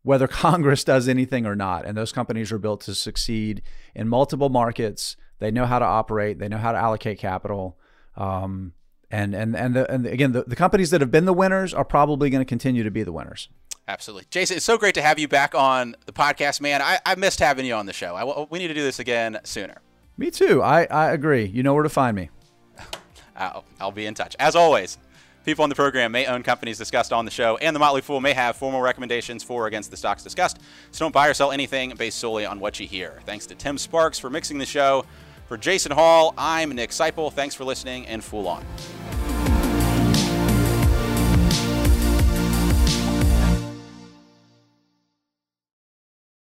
whether 0.03 0.27
Congress 0.29 0.85
does 0.85 1.09
anything 1.09 1.47
or 1.47 1.55
not. 1.55 1.85
And 1.85 1.97
those 1.97 2.13
companies 2.13 2.53
are 2.53 2.59
built 2.59 2.81
to 2.83 2.95
succeed 2.95 3.63
in 3.95 4.09
multiple 4.09 4.49
markets. 4.49 5.17
They 5.39 5.51
know 5.51 5.67
how 5.67 5.79
to 5.79 5.85
operate. 5.85 6.39
They 6.39 6.49
know 6.49 6.59
how 6.59 6.73
to 6.73 6.79
allocate 6.79 7.19
capital. 7.19 7.79
Um, 8.17 8.73
and 9.11 9.35
and 9.35 9.57
and, 9.57 9.75
the, 9.75 9.91
and 9.91 10.07
again, 10.07 10.33
the, 10.33 10.45
the 10.45 10.57
companies 10.57 10.91
that 10.91 11.01
have 11.01 11.11
been 11.11 11.25
the 11.25 11.33
winners 11.33 11.73
are 11.73 11.85
probably 11.85 12.31
going 12.31 12.41
to 12.41 12.49
continue 12.49 12.83
to 12.83 12.91
be 12.91 13.03
the 13.03 13.13
winners. 13.13 13.49
Absolutely, 13.87 14.27
Jason. 14.31 14.57
It's 14.59 14.67
so 14.67 14.77
great 14.77 14.95
to 14.97 15.03
have 15.03 15.19
you 15.19 15.29
back 15.29 15.55
on 15.55 15.97
the 16.05 16.13
podcast, 16.13 16.61
man. 16.61 16.83
I, 16.83 16.99
I 17.07 17.15
missed 17.15 17.41
having 17.41 17.65
you 17.65 17.75
on 17.75 17.87
the 17.87 17.93
show. 17.93 18.15
I, 18.15 18.47
we 18.51 18.59
need 18.59 18.69
to 18.69 18.75
do 18.75 18.83
this 18.83 18.99
again 18.99 19.39
sooner. 19.45 19.81
Me 20.19 20.31
too. 20.31 20.63
I, 20.63 20.85
I 20.85 21.13
agree. 21.13 21.47
You 21.47 21.63
know 21.63 21.73
where 21.73 21.85
to 21.85 21.89
find 21.89 22.15
me. 22.15 22.29
I'll, 23.37 23.65
I'll 23.81 23.93
be 23.93 24.05
in 24.05 24.15
touch. 24.15 24.37
As 24.39 24.57
always, 24.57 24.99
People 25.49 25.63
on 25.63 25.71
the 25.71 25.75
program 25.75 26.13
may 26.13 26.27
own 26.27 26.43
companies 26.43 26.77
discussed 26.77 27.11
on 27.11 27.25
the 27.25 27.31
show, 27.31 27.57
and 27.57 27.75
the 27.75 27.81
Motley 27.81 28.03
Fool 28.03 28.21
may 28.21 28.35
have 28.35 28.55
formal 28.55 28.83
recommendations 28.83 29.43
for 29.43 29.65
or 29.65 29.67
against 29.67 29.91
the 29.91 29.97
stocks 29.97 30.23
discussed. 30.23 30.59
So 30.91 31.07
don't 31.07 31.15
buy 31.15 31.27
or 31.27 31.33
sell 31.33 31.53
anything 31.53 31.95
based 31.97 32.19
solely 32.19 32.45
on 32.45 32.61
what 32.61 32.79
you 32.79 32.87
hear. 32.87 33.21
Thanks 33.25 33.47
to 33.47 33.55
Tim 33.55 33.79
Sparks 33.79 34.19
for 34.19 34.29
mixing 34.29 34.59
the 34.59 34.67
show. 34.67 35.07
For 35.49 35.57
Jason 35.57 35.93
Hall, 35.93 36.35
I'm 36.37 36.69
Nick 36.73 36.91
Sciple. 36.91 37.33
Thanks 37.33 37.55
for 37.55 37.65
listening, 37.65 38.07
and 38.07 38.23
Fool 38.23 38.47
On. 38.49 38.63